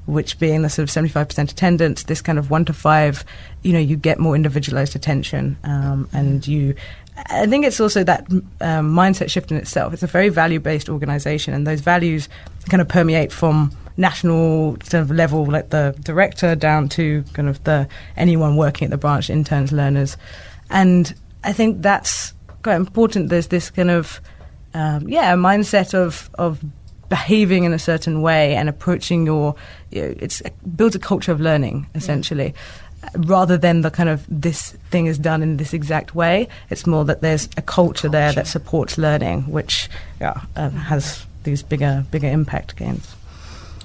which 0.05 0.39
being 0.39 0.61
the 0.63 0.69
sort 0.69 0.89
of 0.89 1.05
75% 1.05 1.51
attendance, 1.51 2.03
this 2.03 2.21
kind 2.21 2.39
of 2.39 2.49
one 2.49 2.65
to 2.65 2.73
five, 2.73 3.23
you 3.61 3.73
know, 3.73 3.79
you 3.79 3.95
get 3.95 4.19
more 4.19 4.35
individualized 4.35 4.95
attention 4.95 5.57
um, 5.63 6.09
and 6.13 6.47
you. 6.47 6.75
I 7.27 7.47
think 7.47 7.65
it's 7.65 7.81
also 7.81 8.03
that 8.05 8.31
um, 8.61 8.95
mindset 8.95 9.29
shift 9.29 9.51
in 9.51 9.57
itself. 9.57 9.91
It's 9.91 10.03
a 10.03 10.07
very 10.07 10.29
value 10.29 10.59
based 10.59 10.89
organization, 10.89 11.53
and 11.53 11.67
those 11.67 11.81
values 11.81 12.29
kind 12.69 12.81
of 12.81 12.87
permeate 12.87 13.33
from 13.33 13.73
national 13.97 14.77
sort 14.83 15.03
of 15.03 15.11
level, 15.11 15.45
like 15.45 15.69
the 15.69 15.93
director, 16.01 16.55
down 16.55 16.87
to 16.89 17.23
kind 17.33 17.49
of 17.49 17.61
the 17.65 17.87
anyone 18.15 18.55
working 18.55 18.85
at 18.85 18.91
the 18.91 18.97
branch, 18.97 19.29
interns, 19.29 19.71
learners. 19.71 20.15
And 20.69 21.13
I 21.43 21.53
think 21.53 21.81
that's 21.81 22.33
quite 22.63 22.75
important. 22.75 23.29
There's 23.29 23.47
this 23.47 23.69
kind 23.69 23.89
of 23.89 24.19
um, 24.73 25.07
yeah, 25.07 25.33
a 25.33 25.37
mindset 25.37 25.93
of 25.93 26.29
of 26.35 26.63
behaving 27.09 27.63
in 27.63 27.73
a 27.73 27.79
certain 27.79 28.21
way 28.21 28.55
and 28.55 28.69
approaching 28.69 29.25
your 29.25 29.55
you 29.89 30.01
know, 30.01 30.15
it's 30.19 30.41
it 30.41 30.53
builds 30.77 30.95
a 30.95 30.99
culture 30.99 31.31
of 31.31 31.41
learning 31.41 31.87
essentially. 31.95 32.53
Rather 33.15 33.57
than 33.57 33.81
the 33.81 33.89
kind 33.89 34.09
of 34.09 34.25
this 34.29 34.71
thing 34.91 35.05
is 35.07 35.17
done 35.17 35.41
in 35.41 35.55
this 35.55 35.73
exact 35.73 36.15
way, 36.15 36.49
it's 36.69 36.85
more 36.85 37.05
that 37.05 37.21
there's 37.21 37.45
a 37.55 37.61
culture, 37.61 38.01
culture. 38.01 38.09
there 38.09 38.33
that 38.33 38.45
supports 38.45 38.97
learning, 38.97 39.43
which 39.43 39.89
yeah, 40.19 40.41
uh, 40.57 40.69
has 40.69 41.25
these 41.43 41.63
bigger 41.63 42.05
bigger 42.11 42.27
impact 42.27 42.75
gains. 42.75 43.15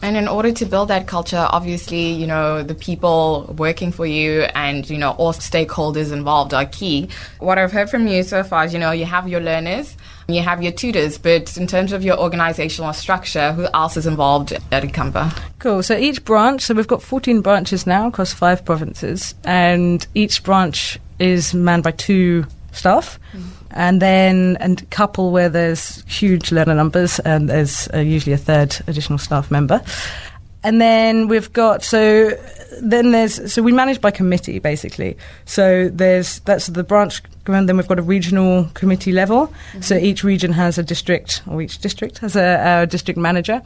And 0.05 0.19
in 0.19 0.29
order 0.29 0.53
to 0.53 0.67
build 0.67 0.89
that 0.89 1.07
culture, 1.07 1.47
obviously, 1.49 2.13
you 2.13 2.27
know, 2.27 2.63
the 2.63 2.75
people 2.75 3.55
working 3.57 3.91
for 3.91 4.05
you 4.05 4.43
and, 4.55 4.89
you 4.91 4.99
know, 4.99 5.13
all 5.13 5.33
stakeholders 5.33 6.13
involved 6.13 6.53
are 6.53 6.67
key. 6.67 7.09
What 7.39 7.57
I've 7.57 7.73
heard 7.73 7.89
from 7.89 8.07
you 8.07 8.23
so 8.23 8.43
far 8.43 8.67
is, 8.67 8.75
you 8.75 8.79
know, 8.79 8.91
you 8.91 9.07
have 9.07 9.27
your 9.31 9.41
learners, 9.41 9.97
you 10.29 10.43
have 10.43 10.63
your 10.63 10.73
tutors, 10.73 11.17
but 11.17 11.57
in 11.57 11.67
terms 11.67 11.91
of 11.95 12.05
your 12.05 12.19
organizational 12.19 12.93
structure, 12.93 13.55
who 13.55 13.67
else 13.73 13.97
is 13.97 14.07
involved 14.07 14.53
at 14.53 14.83
Ikamva? 14.83 15.41
Cool. 15.59 15.83
So 15.83 15.97
each 15.97 16.23
branch, 16.23 16.61
so 16.61 16.75
we've 16.75 16.87
got 16.87 17.03
14 17.03 17.41
branches 17.41 17.87
now 17.87 18.09
across 18.09 18.35
five 18.35 18.63
provinces, 18.63 19.35
and 19.43 20.07
each 20.15 20.43
branch 20.43 20.99
is 21.19 21.55
manned 21.55 21.83
by 21.83 21.93
two 21.93 22.45
staff. 22.73 23.19
Mm 23.33 23.64
and 23.75 24.01
then 24.01 24.57
and 24.61 24.89
couple 24.91 25.31
where 25.31 25.49
there's 25.49 26.03
huge 26.07 26.51
learner 26.53 26.75
numbers 26.75 27.19
and 27.21 27.49
there's 27.49 27.89
uh, 27.93 27.99
usually 27.99 28.33
a 28.33 28.39
third 28.39 28.77
additional 28.87 29.19
staff 29.19 29.51
member. 29.51 29.83
And 30.63 30.81
then 30.81 31.29
we've 31.29 31.53
got 31.53 31.85
so 31.85 32.31
then 32.81 33.11
there's 33.11 33.53
so 33.53 33.63
we 33.63 33.73
manage 33.73 34.01
by 34.01 34.11
committee 34.11 34.61
basically. 34.61 35.19
So 35.45 35.89
there's 35.89 36.39
that's 36.41 36.69
the 36.69 36.85
branch 36.85 37.23
and 37.47 37.69
then 37.69 37.77
we've 37.77 37.89
got 37.89 37.99
a 37.99 38.03
regional 38.03 38.71
committee 38.75 39.13
level. 39.13 39.49
Mm-hmm. 39.49 39.81
So 39.83 39.97
each 39.97 40.25
region 40.25 40.53
has 40.53 40.79
a 40.79 40.83
district 40.83 41.43
or 41.47 41.61
each 41.61 41.79
district 41.81 42.19
has 42.19 42.37
a, 42.37 42.83
a 42.83 42.87
district 42.87 43.19
manager. 43.19 43.61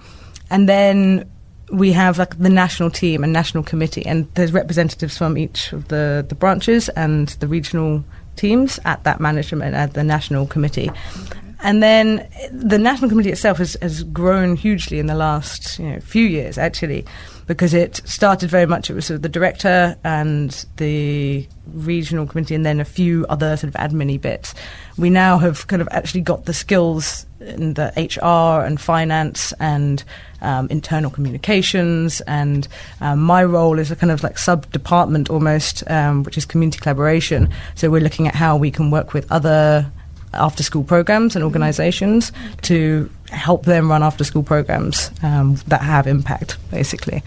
And 0.51 0.69
then 0.69 1.31
we 1.71 1.93
have 1.93 2.19
like 2.19 2.39
the 2.39 2.49
national 2.49 2.91
team 2.91 3.23
and 3.23 3.33
national 3.33 3.63
committee 3.63 4.05
and 4.07 4.27
there's 4.35 4.53
representatives 4.53 5.19
from 5.19 5.37
each 5.37 5.73
of 5.75 5.89
the, 5.89 6.25
the 6.27 6.35
branches 6.35 6.89
and 6.91 7.29
the 7.41 7.47
regional 7.47 8.03
teams 8.39 8.79
at 8.85 9.05
that 9.05 9.21
management 9.21 9.75
at 9.75 9.95
the 9.95 10.05
national 10.05 10.47
committee. 10.47 10.91
And 11.61 11.83
then 11.83 12.29
the 12.53 12.79
national 12.79 13.11
committee 13.11 13.33
itself 13.33 13.59
has, 13.59 13.77
has 13.83 14.05
grown 14.05 14.55
hugely 14.55 15.01
in 15.01 15.07
the 15.07 15.15
last 15.15 15.79
you 15.79 15.91
know, 15.91 16.01
few 16.01 16.25
years, 16.25 16.57
actually, 16.57 17.05
because 17.49 17.73
it 17.73 17.97
started 18.05 18.51
very 18.51 18.67
much, 18.67 18.91
it 18.91 18.95
was 18.95 19.07
sort 19.07 19.17
of 19.17 19.23
the 19.23 19.29
director 19.29 19.97
and 20.05 20.67
the 20.77 21.49
regional 21.73 22.27
committee, 22.27 22.55
and 22.55 22.65
then 22.65 22.79
a 22.79 22.85
few 22.85 23.25
other 23.31 23.57
sort 23.57 23.75
of 23.75 23.81
admin 23.81 24.21
bits. 24.21 24.55
We 24.99 25.09
now 25.09 25.39
have 25.39 25.67
kind 25.67 25.81
of 25.81 25.89
actually 25.91 26.21
got 26.21 26.45
the 26.45 26.53
skills 26.53 27.27
in 27.41 27.75
the 27.75 27.91
HR 27.97 28.65
and 28.65 28.79
finance 28.79 29.53
and 29.61 30.05
um, 30.43 30.69
internal 30.69 31.11
communications. 31.11 32.21
And 32.23 32.69
um, 33.01 33.21
my 33.21 33.43
role 33.45 33.79
is 33.79 33.91
a 33.91 33.97
kind 33.97 34.13
of 34.13 34.23
like 34.23 34.37
sub 34.37 34.71
department 34.71 35.31
almost, 35.31 35.83
um, 35.91 36.25
which 36.25 36.37
is 36.37 36.45
community 36.45 36.79
collaboration. 36.79 37.49
So 37.77 37.89
we're 37.89 38.03
looking 38.03 38.29
at 38.29 38.35
how 38.35 38.59
we 38.59 38.71
can 38.71 38.91
work 38.91 39.15
with 39.15 39.31
other 39.33 39.91
after 40.35 40.63
school 40.63 40.85
programs 40.85 41.35
and 41.35 41.45
organizations 41.45 42.33
to 42.63 43.11
help 43.31 43.65
them 43.65 43.91
run 43.91 44.03
after 44.03 44.25
school 44.25 44.43
programs 44.43 45.11
um, 45.23 45.57
that 45.67 45.83
have 45.83 46.07
impact, 46.07 46.57
basically. 46.71 47.23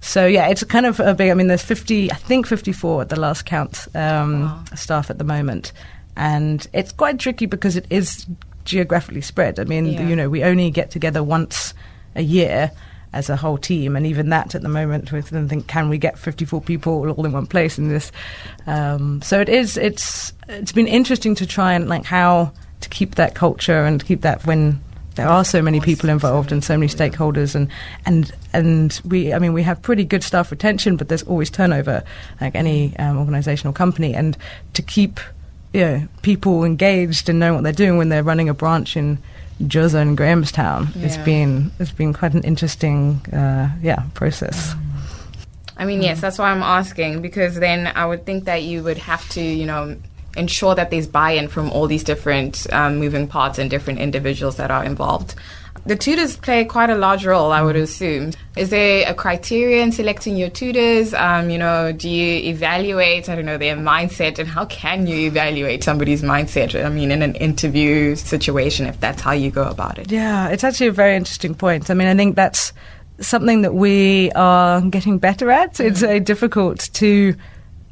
So 0.00 0.26
yeah, 0.26 0.48
it's 0.48 0.62
kind 0.64 0.86
of 0.86 1.00
a 1.00 1.14
big. 1.14 1.30
I 1.30 1.34
mean, 1.34 1.48
there's 1.48 1.62
50, 1.62 2.12
I 2.12 2.14
think 2.14 2.46
54 2.46 3.02
at 3.02 3.08
the 3.08 3.18
last 3.18 3.44
count 3.44 3.88
um, 3.94 4.42
wow. 4.42 4.64
staff 4.74 5.10
at 5.10 5.18
the 5.18 5.24
moment, 5.24 5.72
and 6.16 6.66
it's 6.72 6.92
quite 6.92 7.18
tricky 7.18 7.46
because 7.46 7.76
it 7.76 7.86
is 7.90 8.26
geographically 8.64 9.20
spread. 9.20 9.58
I 9.58 9.64
mean, 9.64 9.86
yeah. 9.86 10.06
you 10.06 10.14
know, 10.14 10.28
we 10.28 10.44
only 10.44 10.70
get 10.70 10.90
together 10.90 11.22
once 11.22 11.74
a 12.14 12.22
year 12.22 12.70
as 13.12 13.30
a 13.30 13.36
whole 13.36 13.58
team, 13.58 13.96
and 13.96 14.06
even 14.06 14.30
that 14.30 14.54
at 14.54 14.62
the 14.62 14.68
moment, 14.68 15.10
we 15.12 15.22
think, 15.22 15.66
can 15.66 15.88
we 15.88 15.98
get 15.98 16.18
54 16.18 16.60
people 16.60 17.08
all 17.08 17.24
in 17.24 17.32
one 17.32 17.46
place 17.46 17.78
in 17.78 17.88
this? 17.88 18.12
Um, 18.66 19.22
so 19.22 19.40
it 19.40 19.48
is. 19.48 19.76
It's 19.76 20.32
it's 20.48 20.72
been 20.72 20.88
interesting 20.88 21.34
to 21.36 21.46
try 21.46 21.72
and 21.72 21.88
like 21.88 22.04
how 22.04 22.52
to 22.80 22.88
keep 22.88 23.14
that 23.14 23.34
culture 23.34 23.84
and 23.84 24.04
keep 24.04 24.22
that 24.22 24.46
when 24.46 24.80
there 25.14 25.28
are 25.28 25.44
so 25.44 25.62
many 25.62 25.80
people 25.80 26.10
involved 26.10 26.52
and 26.52 26.62
so 26.62 26.76
many 26.76 26.88
stakeholders 26.88 27.54
and 27.54 27.68
and 28.04 28.32
and 28.52 29.00
we 29.04 29.32
I 29.32 29.38
mean 29.38 29.54
we 29.54 29.62
have 29.62 29.80
pretty 29.80 30.04
good 30.04 30.22
staff 30.22 30.50
retention 30.50 30.96
but 30.96 31.08
there's 31.08 31.22
always 31.22 31.48
turnover 31.48 32.04
like 32.38 32.54
any 32.54 32.94
um, 32.98 33.18
organizational 33.18 33.72
company 33.72 34.14
and 34.14 34.36
to 34.74 34.82
keep 34.82 35.18
you 35.72 35.80
know, 35.80 36.08
people 36.22 36.64
engaged 36.64 37.28
and 37.28 37.38
know 37.38 37.54
what 37.54 37.62
they're 37.62 37.72
doing 37.72 37.98
when 37.98 38.08
they're 38.08 38.22
running 38.22 38.48
a 38.48 38.54
branch 38.54 38.96
in 38.96 39.18
Joza 39.62 40.00
and 40.00 40.16
Grahamstown. 40.16 40.88
Yeah. 40.94 41.06
It's 41.06 41.16
been 41.18 41.72
it's 41.78 41.92
been 41.92 42.12
quite 42.12 42.34
an 42.34 42.42
interesting 42.42 43.20
uh, 43.32 43.70
yeah 43.82 44.02
process. 44.14 44.74
I 45.78 45.84
mean, 45.84 46.02
yes, 46.02 46.20
that's 46.20 46.38
why 46.38 46.50
I'm 46.50 46.62
asking 46.62 47.20
because 47.20 47.56
then 47.56 47.86
I 47.86 48.06
would 48.06 48.24
think 48.24 48.44
that 48.44 48.62
you 48.62 48.82
would 48.82 48.96
have 48.98 49.28
to, 49.30 49.42
you 49.42 49.66
know, 49.66 49.96
ensure 50.36 50.74
that 50.74 50.90
there's 50.90 51.06
buy-in 51.06 51.48
from 51.48 51.70
all 51.70 51.86
these 51.86 52.02
different 52.02 52.66
um, 52.72 52.96
moving 52.96 53.28
parts 53.28 53.58
and 53.58 53.68
different 53.68 53.98
individuals 53.98 54.56
that 54.56 54.70
are 54.70 54.84
involved 54.84 55.34
the 55.86 55.96
tutors 55.96 56.36
play 56.36 56.64
quite 56.64 56.90
a 56.90 56.96
large 56.96 57.24
role, 57.24 57.52
I 57.52 57.62
would 57.62 57.76
assume. 57.76 58.32
Is 58.56 58.70
there 58.70 59.08
a 59.08 59.14
criteria 59.14 59.82
in 59.82 59.92
selecting 59.92 60.36
your 60.36 60.50
tutors? 60.50 61.14
Um, 61.14 61.50
you 61.50 61.58
know, 61.58 61.92
do 61.92 62.08
you 62.08 62.50
evaluate, 62.50 63.28
I 63.28 63.36
don't 63.36 63.44
know, 63.44 63.58
their 63.58 63.76
mindset, 63.76 64.38
and 64.38 64.48
how 64.48 64.64
can 64.66 65.06
you 65.06 65.26
evaluate 65.26 65.84
somebody's 65.84 66.22
mindset? 66.22 66.84
I 66.84 66.88
mean, 66.88 67.10
in 67.10 67.22
an 67.22 67.34
interview 67.36 68.16
situation, 68.16 68.86
if 68.86 68.98
that's 69.00 69.22
how 69.22 69.32
you 69.32 69.50
go 69.50 69.64
about 69.64 69.98
it. 69.98 70.10
Yeah, 70.10 70.48
it's 70.48 70.64
actually 70.64 70.88
a 70.88 70.92
very 70.92 71.16
interesting 71.16 71.54
point. 71.54 71.90
I 71.90 71.94
mean, 71.94 72.08
I 72.08 72.14
think 72.14 72.36
that's 72.36 72.72
something 73.20 73.62
that 73.62 73.74
we 73.74 74.30
are 74.32 74.80
getting 74.80 75.18
better 75.18 75.50
at. 75.50 75.74
Mm. 75.74 75.84
It's 75.86 76.02
uh, 76.02 76.18
difficult 76.18 76.90
to 76.94 77.34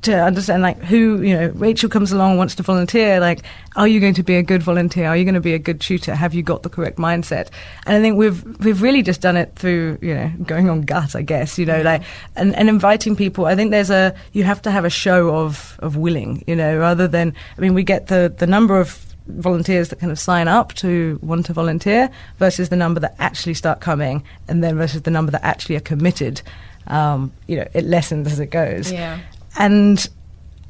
to 0.04 0.22
understand 0.22 0.62
like 0.62 0.78
who 0.78 1.20
you 1.22 1.34
know 1.34 1.48
Rachel 1.54 1.88
comes 1.88 2.12
along 2.12 2.36
wants 2.36 2.54
to 2.56 2.62
volunteer 2.62 3.20
like 3.20 3.40
are 3.76 3.88
you 3.88 3.98
going 3.98 4.14
to 4.14 4.22
be 4.22 4.36
a 4.36 4.42
good 4.42 4.62
volunteer? 4.62 5.08
Are 5.08 5.16
you 5.16 5.24
going 5.24 5.34
to 5.34 5.40
be 5.40 5.54
a 5.54 5.58
good 5.58 5.80
tutor? 5.80 6.14
Have 6.14 6.32
you 6.32 6.42
got 6.42 6.62
the 6.62 6.68
correct 6.68 6.96
mindset? 6.96 7.48
And 7.86 7.96
I 7.96 8.00
think 8.00 8.16
we've 8.16 8.42
we've 8.60 8.80
really 8.82 9.02
just 9.02 9.20
done 9.20 9.36
it 9.36 9.54
through 9.56 9.98
you 10.00 10.14
know 10.14 10.30
going 10.44 10.70
on 10.70 10.82
gut 10.82 11.16
I 11.16 11.22
guess 11.22 11.58
you 11.58 11.66
know 11.66 11.82
like 11.82 12.02
and, 12.36 12.54
and 12.54 12.68
inviting 12.68 13.16
people. 13.16 13.46
I 13.46 13.56
think 13.56 13.70
there's 13.70 13.90
a 13.90 14.14
you 14.32 14.44
have 14.44 14.62
to 14.62 14.70
have 14.70 14.84
a 14.84 14.90
show 14.90 15.34
of 15.34 15.76
of 15.80 15.96
willing 15.96 16.44
you 16.46 16.54
know 16.54 16.78
rather 16.78 17.08
than 17.08 17.34
I 17.58 17.60
mean 17.60 17.74
we 17.74 17.82
get 17.82 18.06
the 18.06 18.32
the 18.36 18.46
number 18.46 18.78
of 18.78 19.04
volunteers 19.26 19.88
that 19.88 19.98
kind 19.98 20.12
of 20.12 20.18
sign 20.18 20.48
up 20.48 20.74
to 20.74 21.18
want 21.22 21.46
to 21.46 21.52
volunteer 21.52 22.10
versus 22.38 22.68
the 22.68 22.76
number 22.76 23.00
that 23.00 23.14
actually 23.18 23.54
start 23.54 23.80
coming 23.80 24.22
and 24.48 24.62
then 24.62 24.76
versus 24.76 25.02
the 25.02 25.10
number 25.10 25.32
that 25.32 25.42
actually 25.44 25.76
are 25.76 25.80
committed. 25.80 26.42
Um, 26.86 27.32
you 27.46 27.56
know, 27.56 27.66
it 27.72 27.84
lessens 27.84 28.26
as 28.26 28.38
it 28.38 28.50
goes. 28.50 28.92
Yeah. 28.92 29.18
And 29.56 30.06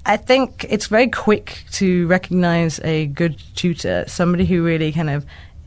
I 0.07 0.17
think 0.17 0.67
it's 0.69 0.87
very 0.87 1.09
quick 1.09 1.65
to 1.73 2.07
recognize 2.07 2.81
a 2.81 3.07
good 3.07 3.43
tutor, 3.55 4.05
somebody 4.07 4.45
who 4.45 4.65
really 4.65 4.93
kind 4.93 5.11
of 5.11 5.25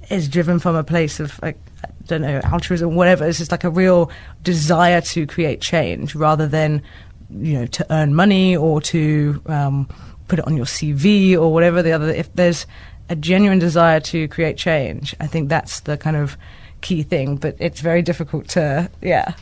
is 0.10 0.30
driven 0.30 0.60
from 0.60 0.76
a 0.76 0.84
place 0.84 1.20
of 1.20 1.40
like 1.42 1.58
I 1.84 1.90
don't 2.06 2.22
know 2.22 2.40
altruism, 2.44 2.96
whatever. 2.96 3.26
It's 3.28 3.40
just 3.40 3.52
like 3.52 3.64
a 3.64 3.70
real 3.70 4.12
desire 4.44 5.02
to 5.02 5.28
create 5.28 5.62
change 5.62 6.16
rather 6.16 6.48
than 6.48 6.82
you 7.30 7.54
know 7.54 7.66
to 7.66 7.86
earn 7.92 8.14
money 8.16 8.56
or 8.56 8.82
to 8.82 9.42
um, 9.48 9.90
put 10.28 10.40
it 10.40 10.48
on 10.48 10.56
your 10.56 10.66
CV 10.66 11.34
or 11.34 11.52
whatever 11.52 11.82
the 11.82 11.92
other. 11.92 12.10
If 12.10 12.34
there's 12.34 12.66
a 13.10 13.16
genuine 13.16 13.60
desire 13.60 14.00
to 14.02 14.28
create 14.28 14.58
change. 14.58 15.16
I 15.20 15.28
think 15.28 15.50
that's 15.50 15.82
the 15.82 15.98
kind 15.98 16.18
of 16.18 16.38
key 16.82 17.04
thing, 17.04 17.38
but 17.38 17.56
it's 17.60 17.82
very 17.82 18.02
difficult 18.02 18.48
to, 18.50 18.90
yeah, 19.02 19.34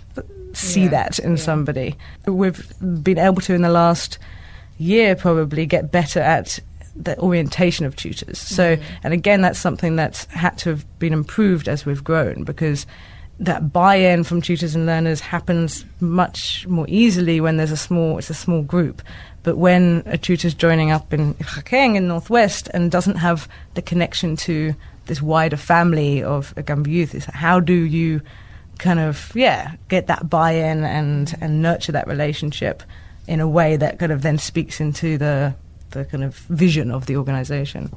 see 0.58 0.84
Yeah, 0.84 0.90
that 0.90 1.20
in 1.20 1.32
yeah. 1.32 1.44
somebody. 1.44 1.96
We've 2.26 2.72
been 3.04 3.18
able 3.18 3.42
to, 3.42 3.54
in 3.54 3.62
the 3.62 3.70
last 3.70 4.18
year, 4.78 5.16
probably 5.16 5.66
get 5.66 5.92
better 5.92 6.20
at 6.20 6.60
the 6.96 7.18
orientation 7.20 7.86
of 7.86 7.96
tutors. 7.96 8.40
So, 8.40 8.78
mm-hmm. 8.78 8.98
and 9.04 9.14
again, 9.14 9.42
that's 9.42 9.60
something 9.60 9.96
that's 9.96 10.26
had 10.26 10.58
to 10.60 10.70
have 10.70 11.00
been 11.00 11.14
improved 11.14 11.68
as 11.68 11.86
we've 11.86 12.04
grown 12.04 12.44
because 12.44 12.86
that 13.40 13.74
buy-in 13.74 14.24
from 14.24 14.42
tutors 14.42 14.76
and 14.76 14.86
learners 14.86 15.20
happens 15.20 15.86
much 16.00 16.66
more 16.68 16.86
easily 16.88 17.42
when 17.42 17.58
there's 17.58 17.72
a 17.72 17.78
small 17.78 18.18
it's 18.18 18.30
a 18.30 18.34
small 18.34 18.62
group. 18.62 19.02
But 19.44 19.58
when 19.58 20.04
a 20.06 20.18
tutor's 20.18 20.54
joining 20.54 20.90
up 20.90 21.14
in 21.14 21.34
Gauteng 21.36 21.96
in 21.96 22.08
Northwest 22.08 22.70
and 22.74 22.90
doesn't 22.90 23.18
have 23.18 23.48
the 23.74 23.82
connection 23.82 24.36
to 24.38 24.74
this 25.06 25.22
wider 25.22 25.58
family 25.58 26.24
of 26.24 26.56
Ikamva 26.56 26.88
youth, 26.88 27.14
is 27.14 27.26
how 27.26 27.60
do 27.60 27.74
you 27.74 28.22
kind 28.78 29.00
of 29.00 29.32
yeah 29.36 29.76
get 29.88 30.08
that 30.08 30.30
buy-in 30.30 30.84
and 30.84 31.36
and 31.42 31.62
nurture 31.62 31.92
that 31.92 32.08
relationship 32.08 32.84
in 33.28 33.40
a 33.40 33.48
way 33.48 33.76
that 33.76 34.00
kind 34.00 34.12
of 34.12 34.22
then 34.22 34.38
speaks 34.38 34.80
into 34.80 35.18
the 35.18 35.56
the 35.92 36.06
kind 36.06 36.24
of 36.24 36.36
vision 36.36 36.92
of 36.92 37.06
the 37.06 37.18
organization. 37.18 37.92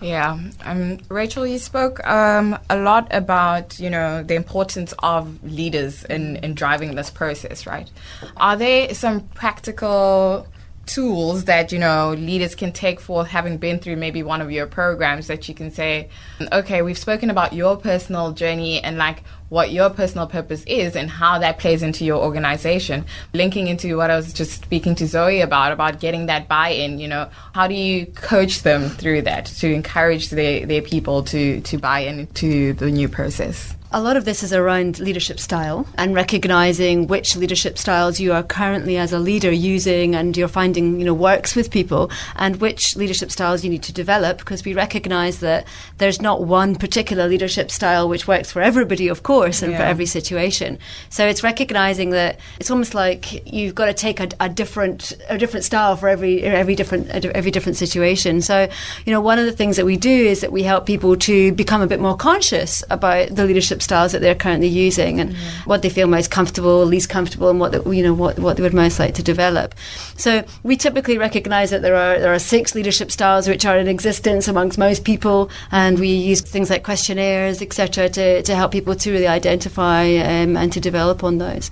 Yeah, 0.00 0.40
um, 0.64 0.98
Rachel, 1.08 1.46
you 1.46 1.60
spoke 1.60 2.04
um, 2.04 2.58
a 2.68 2.76
lot 2.76 3.06
about 3.14 3.78
you 3.78 3.88
know 3.88 4.24
the 4.24 4.34
importance 4.34 4.92
of 4.98 5.42
leaders 5.44 6.04
in, 6.04 6.36
in 6.36 6.54
driving 6.54 6.96
this 6.96 7.08
process, 7.08 7.66
right? 7.66 7.88
Are 8.36 8.56
there 8.56 8.92
some 8.94 9.20
practical 9.28 10.48
tools 10.86 11.44
that 11.44 11.70
you 11.70 11.78
know 11.78 12.14
leaders 12.18 12.56
can 12.56 12.72
take 12.72 12.98
for 12.98 13.24
having 13.24 13.58
been 13.58 13.78
through 13.78 13.94
maybe 13.94 14.24
one 14.24 14.40
of 14.40 14.50
your 14.50 14.66
programs 14.66 15.28
that 15.28 15.48
you 15.48 15.54
can 15.54 15.70
say, 15.70 16.08
okay, 16.50 16.82
we've 16.82 16.98
spoken 16.98 17.30
about 17.30 17.52
your 17.52 17.76
personal 17.76 18.32
journey 18.32 18.82
and 18.82 18.98
like 18.98 19.22
what 19.52 19.70
your 19.70 19.90
personal 19.90 20.26
purpose 20.26 20.64
is 20.64 20.96
and 20.96 21.10
how 21.10 21.38
that 21.38 21.58
plays 21.58 21.82
into 21.82 22.06
your 22.06 22.24
organization. 22.24 23.04
Linking 23.34 23.68
into 23.68 23.98
what 23.98 24.10
I 24.10 24.16
was 24.16 24.32
just 24.32 24.62
speaking 24.62 24.94
to 24.94 25.06
Zoe 25.06 25.42
about, 25.42 25.72
about 25.72 26.00
getting 26.00 26.24
that 26.24 26.48
buy 26.48 26.70
in, 26.70 26.98
you 26.98 27.06
know, 27.06 27.28
how 27.54 27.66
do 27.66 27.74
you 27.74 28.06
coach 28.06 28.62
them 28.62 28.88
through 28.88 29.22
that 29.22 29.44
to 29.60 29.70
encourage 29.70 30.30
their, 30.30 30.64
their 30.64 30.80
people 30.80 31.22
to, 31.24 31.60
to 31.60 31.76
buy 31.76 32.00
into 32.00 32.72
the 32.72 32.90
new 32.90 33.10
process? 33.10 33.76
A 33.94 34.00
lot 34.00 34.16
of 34.16 34.24
this 34.24 34.42
is 34.42 34.54
around 34.54 35.00
leadership 35.00 35.38
style 35.38 35.86
and 35.98 36.14
recognizing 36.14 37.08
which 37.08 37.36
leadership 37.36 37.76
styles 37.76 38.18
you 38.18 38.32
are 38.32 38.42
currently 38.42 38.96
as 38.96 39.12
a 39.12 39.18
leader 39.18 39.52
using 39.52 40.14
and 40.14 40.34
you're 40.34 40.48
finding, 40.48 40.98
you 40.98 41.04
know, 41.04 41.12
works 41.12 41.54
with 41.54 41.70
people 41.70 42.10
and 42.36 42.56
which 42.56 42.96
leadership 42.96 43.30
styles 43.30 43.62
you 43.62 43.68
need 43.68 43.82
to 43.82 43.92
develop 43.92 44.38
because 44.38 44.64
we 44.64 44.72
recognize 44.72 45.40
that 45.40 45.66
there's 45.98 46.22
not 46.22 46.42
one 46.42 46.74
particular 46.74 47.28
leadership 47.28 47.70
style 47.70 48.08
which 48.08 48.26
works 48.26 48.50
for 48.50 48.62
everybody, 48.62 49.08
of 49.08 49.24
course, 49.24 49.41
and 49.44 49.74
for 49.74 49.82
every 49.82 50.06
situation. 50.06 50.78
So 51.10 51.26
it's 51.26 51.42
recognizing 51.42 52.10
that 52.10 52.38
it's 52.60 52.70
almost 52.70 52.94
like 52.94 53.46
you've 53.52 53.74
got 53.74 53.86
to 53.86 53.94
take 53.94 54.20
a, 54.20 54.28
a 54.40 54.48
different 54.48 55.12
a 55.28 55.38
different 55.38 55.64
style 55.64 55.96
for 55.96 56.08
every 56.08 56.42
every 56.42 56.74
different 56.74 57.08
every 57.10 57.50
different 57.50 57.76
situation. 57.76 58.40
So, 58.42 58.68
you 59.04 59.12
know, 59.12 59.20
one 59.20 59.38
of 59.38 59.46
the 59.46 59.52
things 59.52 59.76
that 59.76 59.86
we 59.86 59.96
do 59.96 60.10
is 60.10 60.40
that 60.40 60.52
we 60.52 60.62
help 60.62 60.86
people 60.86 61.16
to 61.16 61.52
become 61.52 61.82
a 61.82 61.86
bit 61.86 62.00
more 62.00 62.16
conscious 62.16 62.84
about 62.90 63.34
the 63.34 63.44
leadership 63.44 63.82
styles 63.82 64.12
that 64.12 64.20
they're 64.20 64.34
currently 64.34 64.68
using 64.68 65.20
and 65.20 65.34
what 65.64 65.82
they 65.82 65.88
feel 65.88 66.06
most 66.06 66.30
comfortable, 66.30 66.84
least 66.84 67.08
comfortable, 67.08 67.48
and 67.48 67.60
what 67.60 67.72
the, 67.72 67.90
you 67.90 68.02
know 68.02 68.14
what 68.14 68.38
what 68.38 68.56
they 68.56 68.62
would 68.62 68.74
most 68.74 68.98
like 68.98 69.14
to 69.14 69.22
develop. 69.22 69.74
So 70.16 70.44
we 70.62 70.76
typically 70.76 71.18
recognise 71.18 71.70
that 71.70 71.82
there 71.82 71.96
are 71.96 72.18
there 72.18 72.32
are 72.32 72.38
six 72.38 72.74
leadership 72.74 73.10
styles 73.10 73.48
which 73.48 73.64
are 73.64 73.78
in 73.78 73.88
existence 73.88 74.48
amongst 74.48 74.78
most 74.78 75.04
people, 75.04 75.50
and 75.70 75.98
we 75.98 76.08
use 76.08 76.40
things 76.40 76.70
like 76.70 76.82
questionnaires, 76.84 77.62
etc., 77.62 78.08
to 78.10 78.42
to 78.42 78.54
help 78.54 78.72
people 78.72 78.94
to 78.94 79.12
really 79.12 79.26
identify 79.32 80.04
um, 80.16 80.56
and 80.56 80.72
to 80.72 80.80
develop 80.80 81.24
on 81.24 81.38
those. 81.38 81.70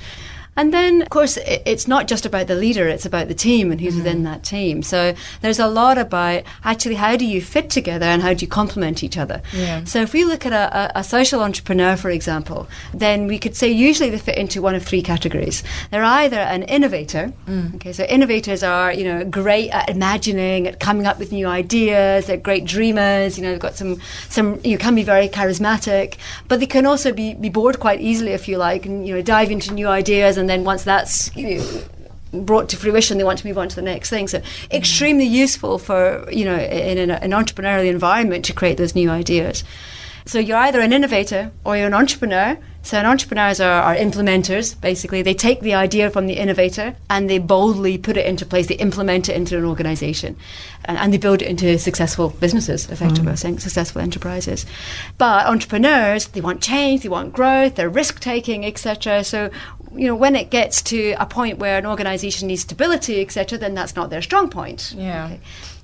And 0.61 0.75
then, 0.75 1.01
of 1.01 1.09
course, 1.09 1.39
it's 1.47 1.89
not 1.89 2.07
just 2.07 2.27
about 2.27 2.47
the 2.47 2.55
leader, 2.55 2.87
it's 2.87 3.07
about 3.07 3.29
the 3.29 3.35
team 3.35 3.73
and 3.73 3.81
who's 3.81 3.95
mm-hmm. 3.95 4.05
within 4.05 4.25
that 4.25 4.45
team. 4.45 4.83
So 4.83 5.15
there's 5.41 5.59
a 5.59 5.67
lot 5.67 5.97
about 5.97 6.43
actually 6.65 6.97
how 6.97 7.17
do 7.17 7.25
you 7.25 7.41
fit 7.41 7.71
together 7.71 8.05
and 8.05 8.21
how 8.21 8.35
do 8.35 8.45
you 8.45 8.47
complement 8.47 9.03
each 9.03 9.17
other. 9.17 9.41
Yeah. 9.55 9.85
So 9.85 10.03
if 10.03 10.13
we 10.13 10.23
look 10.27 10.45
at 10.45 10.53
a, 10.53 10.99
a, 10.99 11.03
social 11.03 11.41
entrepreneur, 11.41 11.97
for 11.97 12.11
example, 12.11 12.69
then 12.93 13.27
we 13.27 13.39
could 13.39 13.57
say 13.57 13.71
usually 13.71 14.11
they 14.11 14.19
fit 14.19 14.37
into 14.37 14.61
one 14.61 14.75
of 14.75 14.85
three 14.85 15.01
categories. 15.01 15.65
They're 15.91 16.05
either 16.05 16.37
an 16.37 16.65
innovator. 16.65 17.33
Mm. 17.47 17.77
Okay, 17.77 17.95
so 17.95 18.05
innovators 18.05 18.63
are 18.63 18.93
you 18.93 19.05
know 19.05 19.25
great 19.25 19.71
at 19.71 19.89
imagining, 19.89 20.67
at 20.67 20.79
coming 20.79 21.07
up 21.07 21.19
with 21.19 21.33
new 21.33 21.47
ideas. 21.47 22.27
They're 22.27 22.37
great 22.37 22.67
dreamers. 22.67 23.39
You 23.39 23.45
know, 23.45 23.53
they've 23.53 23.59
got 23.59 23.77
some 23.77 23.99
some 24.29 24.61
you 24.63 24.77
can 24.77 24.95
be 24.95 25.05
very 25.05 25.27
charismatic, 25.31 26.19
but 26.49 26.61
they 26.61 26.67
can 26.67 26.85
also 26.85 27.15
be, 27.15 27.33
be 27.33 27.49
bored 27.49 27.81
quite 27.81 28.03
easily 28.03 28.33
if 28.33 28.47
you 28.47 28.59
like, 28.59 28.85
and 28.85 29.09
you 29.09 29.15
know 29.15 29.23
dive 29.23 29.51
into 29.51 29.73
new 29.73 29.89
ideas. 29.89 30.37
And 30.37 30.50
then 30.51 30.65
once 30.65 30.83
that's 30.83 31.35
you 31.37 31.59
know, 31.59 32.43
brought 32.43 32.69
to 32.71 32.77
fruition, 32.77 33.19
they 33.19 33.25
want 33.25 33.39
to 33.39 33.47
move 33.47 33.59
on 33.59 33.69
to 33.69 33.77
the 33.77 33.83
next 33.83 34.11
thing. 34.11 34.29
So 34.29 34.41
mm. 34.41 34.73
extremely 34.73 35.25
useful 35.25 35.79
for 35.79 36.29
you 36.31 36.45
know 36.45 36.57
in 36.57 36.99
an, 36.99 37.11
an 37.11 37.31
entrepreneurial 37.31 37.87
environment 37.87 38.45
to 38.47 38.53
create 38.53 38.77
those 38.77 38.95
new 38.95 39.11
ideas. 39.11 39.65
So 40.27 40.39
you're 40.39 40.59
either 40.59 40.81
an 40.81 40.93
innovator 40.93 41.51
or 41.65 41.77
you're 41.77 41.87
an 41.87 41.95
entrepreneur. 41.95 42.59
So 42.83 42.99
entrepreneurs 42.99 43.61
are, 43.61 43.83
are 43.83 43.95
implementers. 43.95 44.81
Basically, 44.81 45.21
they 45.21 45.35
take 45.35 45.61
the 45.61 45.75
idea 45.75 46.09
from 46.09 46.27
the 46.27 46.35
innovator 46.35 46.97
and 47.11 47.29
they 47.29 47.39
boldly 47.39 47.99
put 47.99 48.17
it 48.17 48.25
into 48.25 48.47
place. 48.47 48.69
They 48.69 48.77
implement 48.77 49.29
it 49.29 49.37
into 49.37 49.59
an 49.59 49.65
organization, 49.67 50.37
and, 50.87 50.97
and 50.97 51.13
they 51.13 51.19
build 51.19 51.43
it 51.43 51.49
into 51.49 51.79
successful 51.79 52.31
businesses, 52.31 52.89
effectively, 52.89 53.33
mm. 53.33 53.39
saying 53.39 53.59
successful 53.59 54.01
enterprises. 54.01 54.65
But 55.19 55.47
entrepreneurs, 55.47 56.29
they 56.29 56.41
want 56.41 56.63
change, 56.63 57.03
they 57.03 57.11
want 57.11 57.35
growth, 57.35 57.75
they're 57.75 57.91
risk 57.91 58.19
taking, 58.19 58.65
etc. 58.65 59.25
So 59.25 59.51
you 59.95 60.07
know, 60.07 60.15
when 60.15 60.37
it 60.37 60.51
gets 60.51 60.83
to 60.83 61.15
a 61.19 61.27
point 61.27 61.59
where 61.59 61.79
an 61.79 61.87
organization 61.87 62.49
needs 62.49 62.63
stability, 62.63 63.21
etc., 63.21 63.59
then 63.59 63.75
that's 63.75 63.97
not 63.97 64.11
their 64.11 64.23
strong 64.23 64.49
point. 64.49 64.95
Yeah. 64.97 65.37